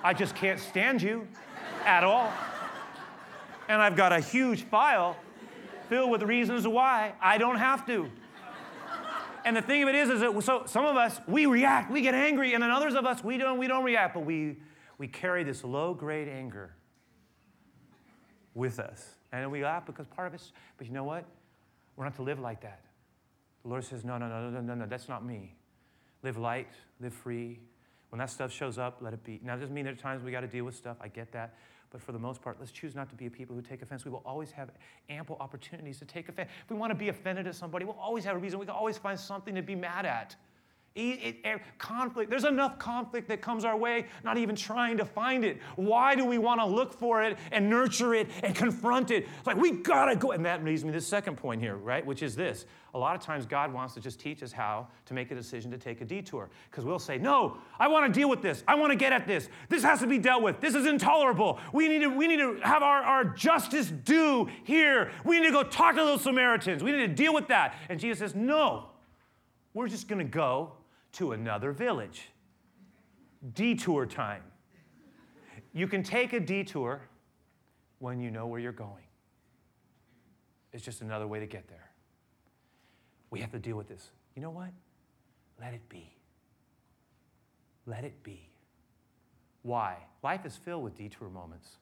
I 0.03 0.13
just 0.13 0.35
can't 0.35 0.59
stand 0.59 1.01
you 1.01 1.27
at 1.85 2.03
all. 2.03 2.31
And 3.67 3.81
I've 3.81 3.95
got 3.95 4.11
a 4.11 4.19
huge 4.19 4.63
file 4.63 5.17
filled 5.89 6.11
with 6.11 6.23
reasons 6.23 6.67
why 6.67 7.13
I 7.21 7.37
don't 7.37 7.57
have 7.57 7.85
to. 7.87 8.09
And 9.43 9.55
the 9.55 9.61
thing 9.61 9.83
of 9.83 9.89
it 9.89 9.95
is, 9.95 10.09
is 10.09 10.21
that 10.21 10.43
so 10.43 10.63
some 10.65 10.85
of 10.85 10.97
us 10.97 11.19
we 11.27 11.45
react, 11.45 11.91
we 11.91 12.01
get 12.01 12.15
angry, 12.15 12.53
and 12.53 12.63
then 12.63 12.71
others 12.71 12.95
of 12.95 13.05
us 13.05 13.23
we 13.23 13.37
don't, 13.37 13.59
we 13.59 13.67
don't 13.67 13.83
react, 13.83 14.15
but 14.15 14.25
we 14.25 14.57
we 14.97 15.07
carry 15.07 15.43
this 15.43 15.63
low-grade 15.63 16.27
anger 16.27 16.73
with 18.53 18.79
us. 18.79 19.15
And 19.31 19.51
we 19.51 19.63
laugh 19.63 19.85
because 19.85 20.07
part 20.07 20.27
of 20.27 20.33
us, 20.33 20.53
but 20.77 20.87
you 20.87 20.93
know 20.93 21.03
what? 21.03 21.25
We're 21.95 22.05
not 22.05 22.15
to 22.15 22.23
live 22.23 22.39
like 22.39 22.61
that. 22.61 22.81
The 23.63 23.69
Lord 23.69 23.83
says, 23.83 24.05
no, 24.05 24.17
no, 24.17 24.27
no, 24.27 24.49
no, 24.49 24.61
no, 24.61 24.75
no, 24.75 24.85
that's 24.85 25.09
not 25.09 25.25
me. 25.25 25.55
Live 26.23 26.37
light, 26.37 26.69
live 27.01 27.13
free. 27.13 27.59
When 28.15 28.19
that 28.19 28.29
stuff 28.29 28.49
shows 28.49 28.77
up, 28.77 28.99
let 29.01 29.13
it 29.13 29.25
be. 29.25 29.41
Now, 29.43 29.55
it 29.55 29.59
doesn't 29.59 29.75
mean 29.75 29.83
there 29.83 29.91
are 29.91 29.97
times 29.97 30.23
we 30.23 30.31
got 30.31 30.39
to 30.39 30.47
deal 30.47 30.63
with 30.63 30.73
stuff. 30.73 30.95
I 31.01 31.09
get 31.09 31.33
that. 31.33 31.55
But 31.91 31.99
for 31.99 32.13
the 32.13 32.17
most 32.17 32.41
part, 32.41 32.55
let's 32.61 32.71
choose 32.71 32.95
not 32.95 33.09
to 33.09 33.15
be 33.15 33.25
a 33.25 33.29
people 33.29 33.53
who 33.53 33.61
take 33.61 33.81
offense. 33.81 34.05
We 34.05 34.11
will 34.11 34.23
always 34.25 34.51
have 34.51 34.69
ample 35.09 35.35
opportunities 35.41 35.99
to 35.99 36.05
take 36.05 36.29
offense. 36.29 36.49
If 36.63 36.69
we 36.69 36.77
want 36.77 36.91
to 36.91 36.95
be 36.95 37.09
offended 37.09 37.45
at 37.45 37.55
somebody, 37.55 37.83
we'll 37.83 37.99
always 37.99 38.23
have 38.23 38.37
a 38.37 38.39
reason. 38.39 38.57
We 38.57 38.67
can 38.67 38.73
always 38.73 38.97
find 38.97 39.19
something 39.19 39.53
to 39.53 39.61
be 39.61 39.75
mad 39.75 40.05
at. 40.05 40.33
It, 40.95 41.35
it, 41.43 41.61
conflict, 41.77 42.29
there's 42.29 42.45
enough 42.45 42.79
conflict 42.79 43.27
that 43.27 43.41
comes 43.41 43.65
our 43.65 43.75
way, 43.75 44.05
not 44.23 44.37
even 44.37 44.55
trying 44.55 44.95
to 44.95 45.03
find 45.03 45.43
it. 45.43 45.59
Why 45.75 46.15
do 46.15 46.23
we 46.23 46.37
want 46.37 46.61
to 46.61 46.65
look 46.65 46.93
for 46.93 47.21
it 47.21 47.37
and 47.51 47.69
nurture 47.69 48.13
it 48.13 48.29
and 48.43 48.55
confront 48.55 49.11
it? 49.11 49.27
It's 49.37 49.45
like 49.45 49.57
we 49.57 49.71
gotta 49.71 50.15
go. 50.15 50.31
And 50.31 50.45
that 50.45 50.63
leads 50.63 50.85
me 50.85 50.93
to 50.93 50.97
the 50.97 51.05
second 51.05 51.35
point 51.35 51.59
here, 51.59 51.75
right? 51.75 52.05
Which 52.05 52.23
is 52.23 52.33
this. 52.33 52.65
A 52.93 52.97
lot 52.97 53.13
of 53.13 53.21
times 53.21 53.45
God 53.45 53.73
wants 53.73 53.93
to 53.95 53.99
just 53.99 54.21
teach 54.21 54.41
us 54.41 54.53
how 54.53 54.87
to 55.07 55.13
make 55.13 55.31
a 55.31 55.35
decision 55.35 55.69
to 55.71 55.77
take 55.77 55.99
a 55.99 56.05
detour. 56.05 56.49
Because 56.71 56.85
we'll 56.85 56.97
say, 56.97 57.17
No, 57.17 57.57
I 57.77 57.89
want 57.89 58.13
to 58.13 58.17
deal 58.17 58.29
with 58.29 58.41
this. 58.41 58.63
I 58.65 58.75
want 58.75 58.93
to 58.93 58.97
get 58.97 59.11
at 59.11 59.27
this. 59.27 59.49
This 59.67 59.83
has 59.83 59.99
to 59.99 60.07
be 60.07 60.17
dealt 60.17 60.43
with. 60.43 60.61
This 60.61 60.75
is 60.75 60.85
intolerable. 60.85 61.59
We 61.73 61.89
need 61.89 62.03
to, 62.03 62.07
we 62.07 62.25
need 62.25 62.39
to 62.39 62.57
have 62.63 62.83
our, 62.83 63.03
our 63.03 63.25
justice 63.25 63.87
due 63.87 64.47
here. 64.63 65.11
We 65.25 65.41
need 65.41 65.47
to 65.47 65.51
go 65.51 65.63
talk 65.63 65.95
to 65.95 66.01
those 66.05 66.21
Samaritans. 66.21 66.83
We 66.83 66.93
need 66.93 66.99
to 66.99 67.07
deal 67.09 67.33
with 67.33 67.49
that. 67.49 67.75
And 67.89 67.99
Jesus 67.99 68.19
says, 68.19 68.33
No, 68.33 68.85
we're 69.73 69.89
just 69.89 70.07
gonna 70.07 70.23
go 70.23 70.71
to 71.15 71.31
another 71.31 71.71
village. 71.71 72.29
Detour 73.53 74.05
time. 74.05 74.43
You 75.73 75.87
can 75.87 76.03
take 76.03 76.33
a 76.33 76.39
detour 76.39 77.01
when 77.99 78.19
you 78.19 78.31
know 78.31 78.47
where 78.47 78.59
you're 78.59 78.71
going. 78.71 79.03
It's 80.71 80.83
just 80.83 81.01
another 81.01 81.27
way 81.27 81.39
to 81.39 81.45
get 81.45 81.67
there. 81.67 81.89
We 83.29 83.39
have 83.39 83.51
to 83.51 83.59
deal 83.59 83.77
with 83.77 83.87
this. 83.87 84.09
You 84.35 84.41
know 84.41 84.51
what? 84.51 84.69
Let 85.59 85.73
it 85.73 85.87
be. 85.89 86.13
Let 87.85 88.03
it 88.03 88.23
be. 88.23 88.49
Why? 89.63 89.97
Life 90.23 90.45
is 90.45 90.55
filled 90.55 90.83
with 90.83 90.95
detour 90.95 91.29
moments. 91.29 91.77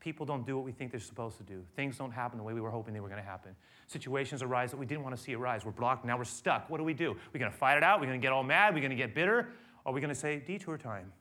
People 0.00 0.24
don't 0.24 0.46
do 0.46 0.56
what 0.56 0.64
we 0.64 0.72
think 0.72 0.90
they're 0.90 0.98
supposed 0.98 1.36
to 1.36 1.42
do. 1.42 1.62
Things 1.76 1.98
don't 1.98 2.10
happen 2.10 2.38
the 2.38 2.42
way 2.42 2.54
we 2.54 2.60
were 2.60 2.70
hoping 2.70 2.94
they 2.94 3.00
were 3.00 3.08
going 3.08 3.22
to 3.22 3.28
happen. 3.28 3.54
Situations 3.86 4.42
arise 4.42 4.70
that 4.70 4.78
we 4.78 4.86
didn't 4.86 5.04
want 5.04 5.14
to 5.14 5.22
see 5.22 5.34
arise. 5.34 5.64
We're 5.64 5.72
blocked, 5.72 6.06
now 6.06 6.16
we're 6.16 6.24
stuck. 6.24 6.70
What 6.70 6.78
do 6.78 6.84
we 6.84 6.94
do? 6.94 7.14
We're 7.32 7.40
going 7.40 7.52
to 7.52 7.56
fight 7.56 7.76
it 7.76 7.82
out? 7.82 8.00
We're 8.00 8.06
going 8.06 8.20
to 8.20 8.24
get 8.24 8.32
all 8.32 8.42
mad? 8.42 8.74
We're 8.74 8.80
going 8.80 8.90
to 8.90 8.96
get 8.96 9.14
bitter? 9.14 9.48
Or 9.84 9.92
are 9.92 9.92
we 9.92 10.00
going 10.00 10.12
to 10.12 10.18
say, 10.18 10.38
detour 10.38 10.78
time? 10.78 11.12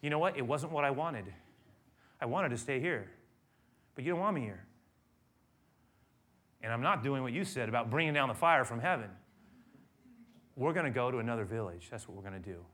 You 0.00 0.08
know 0.08 0.18
what? 0.18 0.38
It 0.38 0.46
wasn't 0.46 0.72
what 0.72 0.84
I 0.84 0.90
wanted. 0.90 1.26
I 2.20 2.26
wanted 2.26 2.50
to 2.50 2.56
stay 2.56 2.80
here, 2.80 3.10
but 3.94 4.04
you 4.04 4.10
don't 4.10 4.20
want 4.20 4.34
me 4.34 4.40
here. 4.40 4.64
And 6.62 6.72
I'm 6.72 6.82
not 6.82 7.02
doing 7.02 7.22
what 7.22 7.32
you 7.32 7.44
said 7.44 7.68
about 7.68 7.90
bringing 7.90 8.14
down 8.14 8.28
the 8.28 8.34
fire 8.34 8.64
from 8.64 8.80
heaven. 8.80 9.10
We're 10.56 10.72
going 10.72 10.84
to 10.84 10.90
go 10.90 11.10
to 11.10 11.18
another 11.18 11.44
village. 11.44 11.88
That's 11.90 12.08
what 12.08 12.16
we're 12.16 12.28
going 12.28 12.42
to 12.42 12.48
do. 12.50 12.64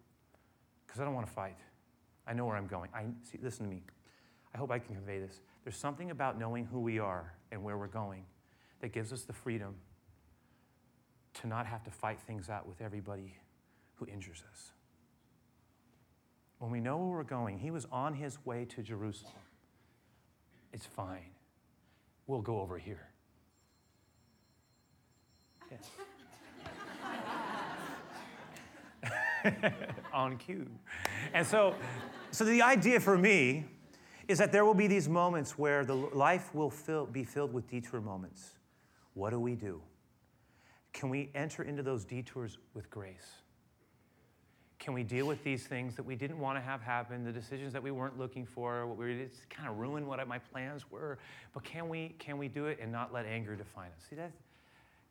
Because 0.86 1.00
I 1.00 1.04
don't 1.04 1.14
want 1.14 1.26
to 1.26 1.32
fight. 1.32 1.56
I 2.26 2.32
know 2.32 2.44
where 2.44 2.56
I'm 2.56 2.66
going. 2.66 2.90
I 2.94 3.04
see, 3.22 3.38
listen 3.42 3.64
to 3.64 3.70
me. 3.70 3.82
I 4.54 4.58
hope 4.58 4.70
I 4.70 4.78
can 4.78 4.94
convey 4.94 5.18
this. 5.18 5.40
There's 5.64 5.76
something 5.76 6.10
about 6.10 6.38
knowing 6.38 6.64
who 6.64 6.80
we 6.80 6.98
are 6.98 7.34
and 7.52 7.62
where 7.62 7.76
we're 7.76 7.86
going 7.86 8.24
that 8.80 8.92
gives 8.92 9.12
us 9.12 9.22
the 9.22 9.32
freedom 9.32 9.74
to 11.34 11.46
not 11.46 11.66
have 11.66 11.84
to 11.84 11.90
fight 11.90 12.18
things 12.20 12.48
out 12.48 12.66
with 12.66 12.80
everybody 12.80 13.34
who 13.94 14.06
injures 14.06 14.42
us. 14.52 14.72
When 16.58 16.70
we 16.70 16.80
know 16.80 16.96
where 16.96 17.18
we're 17.18 17.22
going, 17.22 17.58
he 17.58 17.70
was 17.70 17.86
on 17.92 18.14
his 18.14 18.44
way 18.46 18.64
to 18.66 18.82
Jerusalem. 18.82 19.34
It's 20.72 20.86
fine. 20.86 21.30
We'll 22.26 22.40
go 22.40 22.60
over 22.60 22.78
here. 22.78 23.08
Yes. 25.70 25.90
on 30.12 30.36
cue. 30.36 30.66
And 31.32 31.46
so, 31.46 31.74
so 32.30 32.44
the 32.44 32.62
idea 32.62 33.00
for 33.00 33.16
me 33.16 33.64
is 34.28 34.38
that 34.38 34.52
there 34.52 34.64
will 34.64 34.74
be 34.74 34.86
these 34.86 35.08
moments 35.08 35.56
where 35.58 35.84
the 35.84 35.94
life 35.94 36.54
will 36.54 36.70
fill, 36.70 37.06
be 37.06 37.24
filled 37.24 37.52
with 37.52 37.68
detour 37.68 38.00
moments. 38.00 38.52
What 39.14 39.30
do 39.30 39.40
we 39.40 39.54
do? 39.54 39.80
Can 40.92 41.10
we 41.10 41.30
enter 41.34 41.62
into 41.62 41.82
those 41.82 42.04
detours 42.04 42.58
with 42.74 42.90
grace? 42.90 43.42
Can 44.78 44.92
we 44.94 45.02
deal 45.02 45.26
with 45.26 45.42
these 45.42 45.66
things 45.66 45.96
that 45.96 46.04
we 46.04 46.16
didn't 46.16 46.38
want 46.38 46.58
to 46.58 46.62
have 46.62 46.82
happen, 46.82 47.24
the 47.24 47.32
decisions 47.32 47.72
that 47.72 47.82
we 47.82 47.90
weren't 47.90 48.18
looking 48.18 48.44
for, 48.44 48.86
what 48.86 48.98
we 48.98 49.14
it's 49.14 49.40
kind 49.48 49.68
of 49.68 49.78
ruined 49.78 50.06
what 50.06 50.26
my 50.28 50.38
plans 50.38 50.90
were? 50.90 51.18
But 51.54 51.64
can 51.64 51.88
we 51.88 52.14
can 52.18 52.36
we 52.36 52.48
do 52.48 52.66
it 52.66 52.78
and 52.80 52.92
not 52.92 53.12
let 53.12 53.26
anger 53.26 53.56
define 53.56 53.88
us? 53.96 54.04
See 54.08 54.16
that 54.16 54.32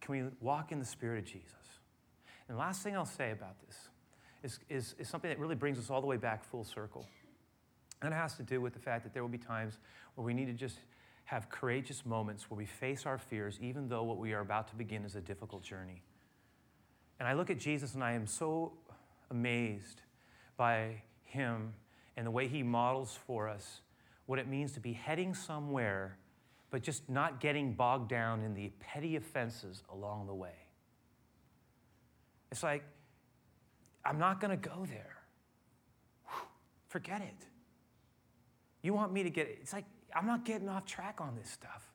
can 0.02 0.24
we 0.24 0.30
walk 0.39 0.71
in 0.71 0.80
the 0.80 0.86
Spirit 0.86 1.19
of 1.19 1.26
Jesus? 1.26 1.52
And 2.48 2.56
the 2.56 2.60
last 2.60 2.84
thing 2.84 2.95
I'll 2.95 3.06
say 3.06 3.32
about 3.32 3.56
this 3.65 3.89
is, 4.45 4.60
is, 4.69 4.95
is 4.99 5.10
something 5.10 5.29
that 5.29 5.39
really 5.39 5.55
brings 5.55 5.79
us 5.79 5.89
all 5.89 5.99
the 5.99 6.08
way 6.08 6.17
back 6.17 6.43
full 6.43 6.63
circle. 6.63 7.05
And 8.01 8.13
it 8.13 8.15
has 8.15 8.36
to 8.36 8.43
do 8.43 8.62
with 8.62 8.73
the 8.73 8.79
fact 8.79 9.03
that 9.03 9.13
there 9.13 9.23
will 9.23 9.29
be 9.29 9.39
times 9.39 9.79
where 10.13 10.23
we 10.23 10.34
need 10.34 10.45
to 10.45 10.53
just 10.53 10.77
have 11.25 11.49
courageous 11.49 12.05
moments 12.05 12.49
where 12.49 12.58
we 12.58 12.65
face 12.65 13.05
our 13.08 13.17
fears, 13.17 13.58
even 13.60 13.89
though 13.89 14.03
what 14.03 14.19
we 14.19 14.34
are 14.34 14.41
about 14.41 14.67
to 14.67 14.75
begin 14.75 15.03
is 15.03 15.15
a 15.15 15.21
difficult 15.21 15.63
journey. 15.63 16.03
And 17.19 17.27
I 17.27 17.34
look 17.34 17.49
at 17.49 17.58
Jesus 17.58 17.95
and 17.95 18.03
I 18.03 18.13
am 18.13 18.27
so 18.27 18.73
amazed 19.31 20.01
by 20.55 21.01
him 21.23 21.73
and 22.15 22.27
the 22.27 22.31
way 22.31 22.47
he 22.47 22.62
models 22.62 23.17
for 23.25 23.49
us 23.49 23.81
what 24.27 24.38
it 24.38 24.47
means 24.47 24.73
to 24.73 24.79
be 24.79 24.93
heading 24.93 25.34
somewhere, 25.34 26.17
but 26.69 26.84
just 26.84 27.10
not 27.10 27.39
getting 27.39 27.73
bogged 27.73 28.10
down 28.10 28.43
in 28.43 28.53
the 28.53 28.71
petty 28.79 29.15
offenses 29.15 29.84
along 29.91 30.27
the 30.27 30.34
way. 30.34 30.55
It's 32.51 32.63
like, 32.63 32.84
I'm 34.05 34.19
not 34.19 34.39
going 34.39 34.51
to 34.51 34.69
go 34.69 34.85
there. 34.85 35.15
Forget 36.87 37.21
it. 37.21 37.47
You 38.81 38.93
want 38.93 39.11
me 39.11 39.23
to 39.23 39.29
get 39.29 39.47
it? 39.47 39.57
It's 39.61 39.73
like, 39.73 39.85
I'm 40.15 40.27
not 40.27 40.45
getting 40.45 40.69
off 40.69 40.85
track 40.85 41.19
on 41.19 41.35
this 41.35 41.49
stuff. 41.49 41.91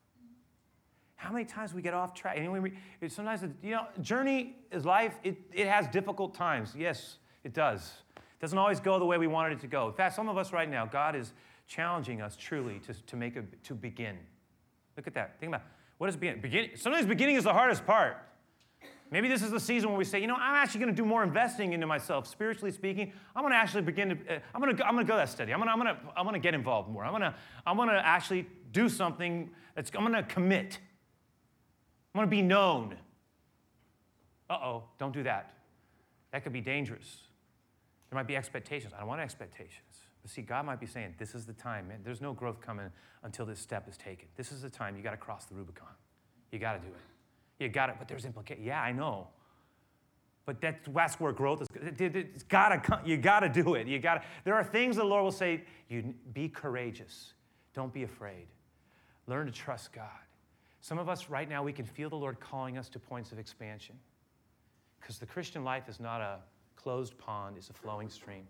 How 1.14 1.32
many 1.32 1.44
times 1.44 1.72
we 1.72 1.82
get 1.82 1.94
off 1.94 2.14
track? 2.14 2.36
And 2.36 2.50
we, 2.50 2.72
sometimes, 3.08 3.42
you 3.62 3.72
know, 3.72 3.86
journey 4.00 4.56
is 4.72 4.84
life. 4.84 5.14
It, 5.22 5.36
it 5.52 5.66
has 5.66 5.86
difficult 5.88 6.34
times. 6.34 6.74
Yes, 6.76 7.18
it 7.44 7.52
does. 7.52 7.92
It 8.16 8.40
doesn't 8.40 8.58
always 8.58 8.80
go 8.80 8.98
the 8.98 9.04
way 9.04 9.18
we 9.18 9.26
wanted 9.26 9.52
it 9.52 9.60
to 9.60 9.66
go. 9.66 9.88
In 9.88 9.94
fact, 9.94 10.16
some 10.16 10.28
of 10.28 10.36
us 10.36 10.52
right 10.52 10.68
now, 10.68 10.86
God 10.86 11.14
is 11.14 11.32
challenging 11.66 12.20
us 12.20 12.36
truly 12.36 12.80
to, 12.80 12.94
to 12.94 13.16
make 13.16 13.36
a, 13.36 13.44
to 13.64 13.74
begin. 13.74 14.16
Look 14.96 15.06
at 15.06 15.14
that. 15.14 15.38
Think 15.38 15.50
about 15.50 15.62
what 15.98 16.08
is 16.08 16.16
begin? 16.16 16.40
Begin. 16.40 16.70
Sometimes 16.74 17.06
beginning 17.06 17.36
is 17.36 17.44
the 17.44 17.52
hardest 17.52 17.86
part. 17.86 18.16
Maybe 19.10 19.26
this 19.26 19.42
is 19.42 19.50
the 19.50 19.58
season 19.58 19.88
where 19.88 19.98
we 19.98 20.04
say, 20.04 20.20
you 20.20 20.28
know, 20.28 20.36
I'm 20.36 20.54
actually 20.54 20.80
going 20.80 20.94
to 20.94 21.02
do 21.02 21.04
more 21.04 21.24
investing 21.24 21.72
into 21.72 21.86
myself, 21.86 22.28
spiritually 22.28 22.70
speaking. 22.70 23.12
I'm 23.34 23.42
going 23.42 23.52
to 23.52 23.56
actually 23.56 23.82
begin 23.82 24.10
to, 24.10 24.36
uh, 24.36 24.38
I'm 24.54 24.60
going 24.60 24.76
to, 24.76 24.86
I'm 24.86 24.94
going 24.94 25.04
to 25.04 25.10
go 25.10 25.16
that 25.16 25.28
steady. 25.28 25.52
I'm 25.52 25.58
going 25.58 25.68
to, 25.68 25.72
I'm 25.72 25.80
going 25.80 25.94
to, 25.94 26.00
I'm 26.16 26.24
going 26.24 26.34
to 26.34 26.40
get 26.40 26.54
involved 26.54 26.88
more. 26.88 27.04
I'm 27.04 27.10
going 27.10 27.22
to, 27.22 27.34
I'm 27.66 27.76
going 27.76 27.88
to 27.88 28.06
actually 28.06 28.46
do 28.70 28.88
something 28.88 29.50
that's, 29.74 29.90
I'm 29.94 30.02
going 30.02 30.12
to 30.12 30.22
commit. 30.22 30.78
I'm 32.14 32.20
going 32.20 32.28
to 32.28 32.30
be 32.30 32.42
known. 32.42 32.96
Uh 34.48 34.54
oh, 34.54 34.84
don't 34.98 35.12
do 35.12 35.24
that. 35.24 35.54
That 36.32 36.44
could 36.44 36.52
be 36.52 36.60
dangerous. 36.60 37.22
There 38.10 38.16
might 38.16 38.26
be 38.26 38.36
expectations. 38.36 38.92
I 38.94 39.00
don't 39.00 39.08
want 39.08 39.20
expectations. 39.20 40.04
But 40.22 40.30
see, 40.30 40.42
God 40.42 40.66
might 40.66 40.80
be 40.80 40.86
saying, 40.86 41.14
this 41.18 41.34
is 41.34 41.46
the 41.46 41.52
time, 41.52 41.88
man. 41.88 42.00
There's 42.04 42.20
no 42.20 42.32
growth 42.32 42.60
coming 42.60 42.90
until 43.22 43.46
this 43.46 43.58
step 43.58 43.88
is 43.88 43.96
taken. 43.96 44.28
This 44.36 44.52
is 44.52 44.62
the 44.62 44.70
time 44.70 44.96
you 44.96 45.02
got 45.02 45.12
to 45.12 45.16
cross 45.16 45.46
the 45.46 45.54
Rubicon. 45.54 45.88
You 46.52 46.58
got 46.58 46.74
to 46.74 46.78
do 46.80 46.92
it. 46.92 47.00
You 47.60 47.68
got 47.68 47.90
it, 47.90 47.96
but 47.98 48.08
there's 48.08 48.24
implication. 48.24 48.64
Yeah, 48.64 48.80
I 48.80 48.90
know. 48.90 49.28
But 50.46 50.60
that's, 50.60 50.88
that's 50.88 51.20
where 51.20 51.30
growth 51.30 51.60
is. 51.62 51.68
It's 51.98 52.42
gotta 52.42 52.78
come, 52.78 53.00
you 53.04 53.18
got 53.18 53.40
to 53.40 53.48
do 53.48 53.74
it. 53.74 53.86
You 53.86 54.00
gotta. 54.00 54.22
There 54.44 54.54
are 54.54 54.64
things 54.64 54.96
the 54.96 55.04
Lord 55.04 55.22
will 55.22 55.30
say, 55.30 55.62
you 55.88 56.14
be 56.32 56.48
courageous. 56.48 57.34
Don't 57.74 57.92
be 57.92 58.02
afraid. 58.02 58.48
Learn 59.26 59.46
to 59.46 59.52
trust 59.52 59.92
God. 59.92 60.08
Some 60.80 60.98
of 60.98 61.08
us 61.08 61.28
right 61.28 61.48
now, 61.48 61.62
we 61.62 61.72
can 61.72 61.84
feel 61.84 62.08
the 62.08 62.16
Lord 62.16 62.40
calling 62.40 62.78
us 62.78 62.88
to 62.88 62.98
points 62.98 63.30
of 63.30 63.38
expansion. 63.38 63.94
Because 64.98 65.18
the 65.18 65.26
Christian 65.26 65.62
life 65.62 65.88
is 65.88 66.00
not 66.00 66.20
a 66.20 66.38
closed 66.74 67.16
pond, 67.18 67.56
it's 67.58 67.68
a 67.68 67.74
flowing 67.74 68.08
stream. 68.08 68.48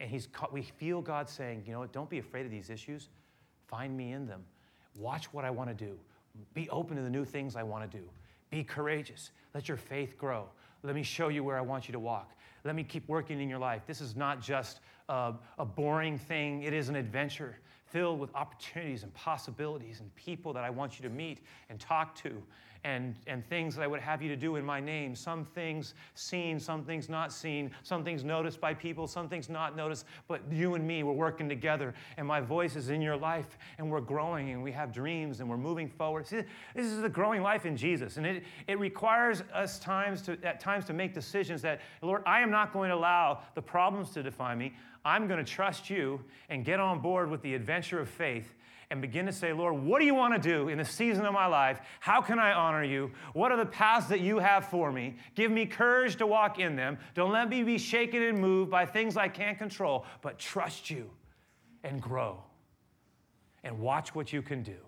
And 0.00 0.10
he's, 0.10 0.28
we 0.52 0.62
feel 0.62 1.00
God 1.00 1.28
saying, 1.28 1.62
you 1.64 1.72
know 1.72 1.78
what, 1.78 1.92
don't 1.92 2.10
be 2.10 2.18
afraid 2.18 2.44
of 2.44 2.50
these 2.50 2.68
issues. 2.68 3.08
Find 3.68 3.96
me 3.96 4.12
in 4.12 4.26
them. 4.26 4.44
Watch 4.98 5.32
what 5.32 5.44
I 5.44 5.50
want 5.50 5.70
to 5.70 5.74
do. 5.74 5.96
Be 6.54 6.68
open 6.70 6.96
to 6.96 7.02
the 7.02 7.10
new 7.10 7.24
things 7.24 7.56
I 7.56 7.62
want 7.62 7.90
to 7.90 7.98
do. 7.98 8.04
Be 8.50 8.64
courageous. 8.64 9.30
Let 9.54 9.68
your 9.68 9.76
faith 9.76 10.16
grow. 10.18 10.48
Let 10.82 10.94
me 10.94 11.02
show 11.02 11.28
you 11.28 11.42
where 11.42 11.58
I 11.58 11.62
want 11.62 11.88
you 11.88 11.92
to 11.92 11.98
walk. 11.98 12.30
Let 12.64 12.74
me 12.74 12.84
keep 12.84 13.08
working 13.08 13.40
in 13.40 13.48
your 13.48 13.58
life. 13.58 13.82
This 13.86 14.00
is 14.00 14.16
not 14.16 14.40
just 14.40 14.80
a, 15.08 15.34
a 15.58 15.64
boring 15.64 16.18
thing, 16.18 16.62
it 16.62 16.72
is 16.72 16.88
an 16.88 16.96
adventure 16.96 17.58
filled 17.90 18.18
with 18.18 18.34
opportunities 18.34 19.02
and 19.02 19.12
possibilities 19.14 20.00
and 20.00 20.14
people 20.16 20.52
that 20.52 20.64
I 20.64 20.70
want 20.70 20.98
you 20.98 21.08
to 21.08 21.14
meet 21.14 21.40
and 21.70 21.78
talk 21.78 22.14
to 22.22 22.42
and, 22.86 23.16
and 23.26 23.44
things 23.48 23.74
that 23.74 23.82
I 23.82 23.88
would 23.88 24.00
have 24.00 24.22
you 24.22 24.28
to 24.28 24.36
do 24.36 24.54
in 24.54 24.64
my 24.64 24.78
name. 24.78 25.16
Some 25.16 25.44
things 25.44 25.94
seen, 26.14 26.60
some 26.60 26.84
things 26.84 27.08
not 27.08 27.32
seen, 27.32 27.72
some 27.82 28.04
things 28.04 28.22
noticed 28.22 28.60
by 28.60 28.74
people, 28.74 29.08
some 29.08 29.28
things 29.28 29.48
not 29.48 29.76
noticed. 29.76 30.06
But 30.28 30.40
you 30.52 30.74
and 30.74 30.86
me, 30.86 31.02
we're 31.02 31.12
working 31.12 31.48
together, 31.48 31.94
and 32.16 32.26
my 32.26 32.40
voice 32.40 32.76
is 32.76 32.88
in 32.90 33.02
your 33.02 33.16
life, 33.16 33.58
and 33.78 33.90
we're 33.90 34.00
growing, 34.00 34.50
and 34.50 34.62
we 34.62 34.70
have 34.70 34.92
dreams, 34.92 35.40
and 35.40 35.50
we're 35.50 35.56
moving 35.56 35.88
forward. 35.88 36.28
See, 36.28 36.42
this 36.76 36.86
is 36.86 37.02
a 37.02 37.08
growing 37.08 37.42
life 37.42 37.66
in 37.66 37.76
Jesus, 37.76 38.18
and 38.18 38.26
it, 38.26 38.44
it 38.68 38.78
requires 38.78 39.42
us 39.52 39.80
times 39.80 40.22
to, 40.22 40.38
at 40.44 40.60
times 40.60 40.84
to 40.84 40.92
make 40.92 41.12
decisions 41.12 41.62
that, 41.62 41.80
Lord, 42.02 42.22
I 42.24 42.40
am 42.40 42.52
not 42.52 42.72
going 42.72 42.90
to 42.90 42.94
allow 42.94 43.40
the 43.56 43.62
problems 43.62 44.10
to 44.10 44.22
define 44.22 44.58
me. 44.58 44.74
I'm 45.06 45.28
going 45.28 45.38
to 45.42 45.48
trust 45.48 45.88
you 45.88 46.20
and 46.48 46.64
get 46.64 46.80
on 46.80 46.98
board 46.98 47.30
with 47.30 47.40
the 47.40 47.54
adventure 47.54 48.00
of 48.00 48.08
faith 48.08 48.52
and 48.90 49.00
begin 49.00 49.26
to 49.26 49.32
say, 49.32 49.52
Lord, 49.52 49.80
what 49.80 50.00
do 50.00 50.04
you 50.04 50.16
want 50.16 50.34
to 50.34 50.40
do 50.40 50.68
in 50.68 50.78
the 50.78 50.84
season 50.84 51.24
of 51.24 51.32
my 51.32 51.46
life? 51.46 51.78
How 52.00 52.20
can 52.20 52.40
I 52.40 52.52
honor 52.52 52.82
you? 52.82 53.12
What 53.32 53.52
are 53.52 53.56
the 53.56 53.66
paths 53.66 54.08
that 54.08 54.18
you 54.18 54.40
have 54.40 54.68
for 54.68 54.90
me? 54.90 55.14
Give 55.36 55.52
me 55.52 55.64
courage 55.64 56.16
to 56.16 56.26
walk 56.26 56.58
in 56.58 56.74
them. 56.74 56.98
Don't 57.14 57.30
let 57.30 57.48
me 57.48 57.62
be 57.62 57.78
shaken 57.78 58.20
and 58.20 58.40
moved 58.40 58.68
by 58.68 58.84
things 58.84 59.16
I 59.16 59.28
can't 59.28 59.56
control, 59.56 60.06
but 60.22 60.40
trust 60.40 60.90
you 60.90 61.08
and 61.84 62.02
grow 62.02 62.42
and 63.62 63.78
watch 63.78 64.12
what 64.12 64.32
you 64.32 64.42
can 64.42 64.64
do 64.64 64.78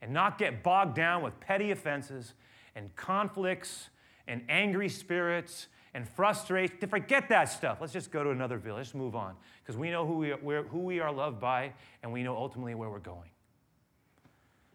and 0.00 0.14
not 0.14 0.38
get 0.38 0.62
bogged 0.62 0.96
down 0.96 1.22
with 1.22 1.38
petty 1.40 1.72
offenses 1.72 2.32
and 2.74 2.96
conflicts 2.96 3.90
and 4.26 4.42
angry 4.48 4.88
spirits 4.88 5.66
and 5.94 6.08
frustration. 6.08 6.78
To 6.78 6.86
forget 6.86 7.28
that 7.28 7.44
stuff. 7.44 7.78
Let's 7.80 7.92
just 7.92 8.10
go 8.10 8.22
to 8.24 8.30
another 8.30 8.58
village. 8.58 8.88
Let's 8.88 8.94
move 8.94 9.16
on. 9.16 9.34
Because 9.62 9.76
we 9.76 9.90
know 9.90 10.06
who 10.06 10.18
we, 10.18 10.32
are, 10.32 10.62
who 10.64 10.80
we 10.80 11.00
are 11.00 11.12
loved 11.12 11.40
by, 11.40 11.72
and 12.02 12.12
we 12.12 12.22
know 12.22 12.36
ultimately 12.36 12.74
where 12.74 12.90
we're 12.90 12.98
going. 12.98 13.30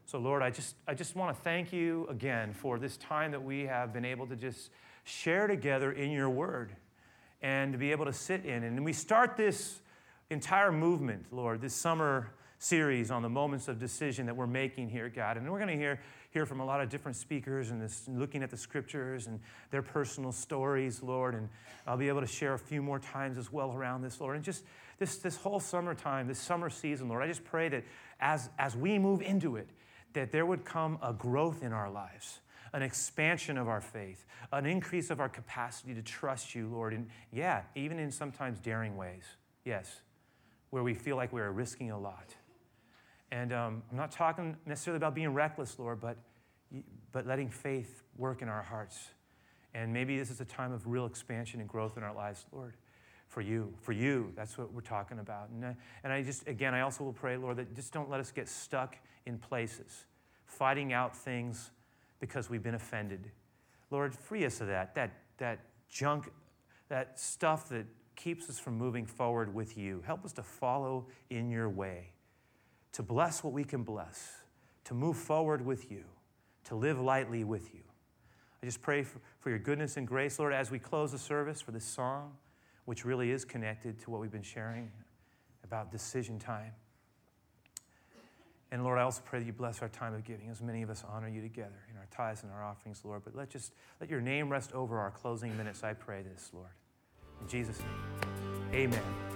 So, 0.05 0.19
Lord, 0.19 0.43
I 0.43 0.51
just, 0.51 0.75
I 0.87 0.93
just 0.93 1.15
want 1.15 1.35
to 1.35 1.41
thank 1.41 1.73
you 1.73 2.05
again 2.09 2.53
for 2.53 2.77
this 2.77 2.95
time 2.97 3.31
that 3.31 3.43
we 3.43 3.61
have 3.61 3.91
been 3.91 4.05
able 4.05 4.27
to 4.27 4.35
just 4.35 4.69
share 5.03 5.47
together 5.47 5.91
in 5.91 6.11
your 6.11 6.29
word 6.29 6.75
and 7.41 7.73
to 7.73 7.79
be 7.79 7.91
able 7.91 8.05
to 8.05 8.13
sit 8.13 8.45
in. 8.45 8.63
And 8.63 8.85
we 8.85 8.93
start 8.93 9.35
this 9.35 9.79
entire 10.29 10.71
movement, 10.71 11.25
Lord, 11.31 11.61
this 11.61 11.73
summer 11.73 12.31
series 12.59 13.11
on 13.11 13.21
the 13.21 13.29
moments 13.29 13.67
of 13.67 13.79
decision 13.79 14.25
that 14.25 14.35
we're 14.35 14.47
making 14.47 14.89
here, 14.89 15.09
God. 15.09 15.37
And 15.37 15.51
we're 15.51 15.59
going 15.59 15.69
to 15.69 15.75
hear 15.75 15.99
hear 16.35 16.45
from 16.45 16.59
a 16.59 16.65
lot 16.65 16.81
of 16.81 16.89
different 16.89 17.15
speakers 17.15 17.71
and 17.71 17.81
this, 17.81 18.09
looking 18.09 18.43
at 18.43 18.49
the 18.49 18.57
scriptures 18.57 19.27
and 19.27 19.39
their 19.71 19.81
personal 19.81 20.33
stories, 20.33 21.01
Lord. 21.01 21.33
And 21.33 21.47
I'll 21.87 21.95
be 21.95 22.09
able 22.09 22.19
to 22.19 22.27
share 22.27 22.55
a 22.55 22.59
few 22.59 22.81
more 22.81 22.99
times 22.99 23.37
as 23.37 23.53
well 23.53 23.71
around 23.71 24.01
this, 24.01 24.19
Lord. 24.19 24.35
And 24.35 24.43
just 24.43 24.65
this, 24.99 25.15
this 25.15 25.37
whole 25.37 25.61
summertime, 25.61 26.27
this 26.27 26.37
summer 26.37 26.69
season, 26.69 27.07
Lord, 27.07 27.23
I 27.23 27.27
just 27.27 27.45
pray 27.45 27.69
that 27.69 27.85
as, 28.19 28.49
as 28.59 28.75
we 28.75 28.99
move 28.99 29.21
into 29.21 29.55
it, 29.55 29.69
that 30.11 30.33
there 30.33 30.45
would 30.45 30.65
come 30.65 30.99
a 31.01 31.13
growth 31.13 31.63
in 31.63 31.71
our 31.71 31.89
lives, 31.89 32.41
an 32.73 32.81
expansion 32.81 33.57
of 33.57 33.69
our 33.69 33.79
faith, 33.79 34.25
an 34.51 34.65
increase 34.65 35.09
of 35.09 35.21
our 35.21 35.29
capacity 35.29 35.93
to 35.93 36.01
trust 36.01 36.53
you, 36.53 36.67
Lord. 36.67 36.91
And 36.91 37.07
yeah, 37.31 37.61
even 37.75 37.97
in 37.97 38.11
sometimes 38.11 38.59
daring 38.59 38.97
ways, 38.97 39.23
yes, 39.63 40.01
where 40.69 40.83
we 40.83 40.95
feel 40.95 41.15
like 41.15 41.31
we're 41.31 41.51
risking 41.51 41.91
a 41.91 41.97
lot. 41.97 42.35
And 43.35 43.51
um, 43.51 43.83
I'm 43.91 43.97
not 43.97 44.13
talking 44.13 44.55
necessarily 44.65 44.95
about 44.95 45.13
being 45.13 45.33
reckless, 45.33 45.77
Lord, 45.77 45.99
but, 45.99 46.15
but 47.11 47.27
letting 47.27 47.49
faith 47.49 48.01
work 48.17 48.41
in 48.41 48.47
our 48.47 48.63
hearts. 48.63 49.09
And 49.73 49.91
maybe 49.91 50.17
this 50.17 50.31
is 50.31 50.39
a 50.39 50.45
time 50.45 50.71
of 50.71 50.87
real 50.87 51.05
expansion 51.05 51.59
and 51.59 51.67
growth 51.67 51.97
in 51.97 52.03
our 52.03 52.15
lives, 52.15 52.45
Lord, 52.53 52.75
for 53.27 53.41
you. 53.41 53.73
For 53.81 53.91
you, 53.91 54.31
that's 54.37 54.57
what 54.57 54.71
we're 54.71 54.79
talking 54.79 55.19
about. 55.19 55.49
And 55.49 55.65
I, 55.65 55.75
and 56.05 56.13
I 56.13 56.23
just, 56.23 56.47
again, 56.47 56.73
I 56.73 56.79
also 56.79 57.03
will 57.03 57.11
pray, 57.11 57.35
Lord, 57.35 57.57
that 57.57 57.75
just 57.75 57.91
don't 57.91 58.09
let 58.09 58.21
us 58.21 58.31
get 58.31 58.47
stuck 58.47 58.95
in 59.25 59.37
places, 59.37 60.05
fighting 60.45 60.93
out 60.93 61.13
things 61.13 61.71
because 62.21 62.49
we've 62.49 62.63
been 62.63 62.75
offended. 62.75 63.31
Lord, 63.91 64.15
free 64.15 64.45
us 64.45 64.61
of 64.61 64.67
that, 64.67 64.95
that, 64.95 65.11
that 65.39 65.59
junk, 65.89 66.31
that 66.87 67.19
stuff 67.19 67.67
that 67.67 67.85
keeps 68.15 68.49
us 68.49 68.59
from 68.59 68.77
moving 68.77 69.05
forward 69.05 69.53
with 69.53 69.77
you. 69.77 70.01
Help 70.05 70.23
us 70.23 70.31
to 70.31 70.41
follow 70.41 71.07
in 71.29 71.49
your 71.49 71.67
way 71.67 72.11
to 72.95 73.03
bless 73.03 73.43
what 73.43 73.51
we 73.51 73.65
can 73.65 73.83
bless, 73.83 74.31
to 74.85 74.93
move 74.93 75.17
forward 75.17 75.65
with 75.65 75.91
you, 75.91 76.05
to 76.63 76.75
live 76.75 76.97
lightly 76.97 77.43
with 77.43 77.73
you. 77.73 77.81
I 78.63 78.65
just 78.65 78.81
pray 78.81 79.03
for, 79.03 79.19
for 79.39 79.49
your 79.49 79.59
goodness 79.59 79.97
and 79.97 80.07
grace, 80.07 80.39
Lord, 80.39 80.53
as 80.53 80.71
we 80.71 80.79
close 80.79 81.11
the 81.11 81.17
service 81.17 81.59
for 81.59 81.71
this 81.71 81.83
song, 81.83 82.37
which 82.85 83.03
really 83.03 83.31
is 83.31 83.43
connected 83.43 83.99
to 83.99 84.11
what 84.11 84.21
we've 84.21 84.31
been 84.31 84.41
sharing 84.41 84.89
about 85.65 85.91
decision 85.91 86.39
time. 86.39 86.71
And 88.71 88.81
Lord, 88.81 88.97
I 88.97 89.01
also 89.01 89.21
pray 89.25 89.39
that 89.39 89.45
you 89.45 89.53
bless 89.53 89.81
our 89.81 89.89
time 89.89 90.13
of 90.13 90.23
giving 90.23 90.49
as 90.49 90.61
many 90.61 90.81
of 90.81 90.89
us 90.89 91.03
honor 91.05 91.27
you 91.27 91.41
together 91.41 91.83
in 91.91 91.97
our 91.97 92.07
tithes 92.11 92.43
and 92.43 92.51
our 92.51 92.63
offerings, 92.63 93.01
Lord. 93.03 93.23
But 93.25 93.35
let 93.35 93.49
just 93.49 93.73
let 93.99 94.09
your 94.09 94.21
name 94.21 94.49
rest 94.49 94.71
over 94.71 94.99
our 94.99 95.11
closing 95.11 95.55
minutes. 95.57 95.83
I 95.83 95.91
pray 95.91 96.21
this, 96.21 96.49
Lord. 96.53 96.71
In 97.41 97.47
Jesus' 97.49 97.79
name. 97.79 98.73
Amen. 98.73 99.34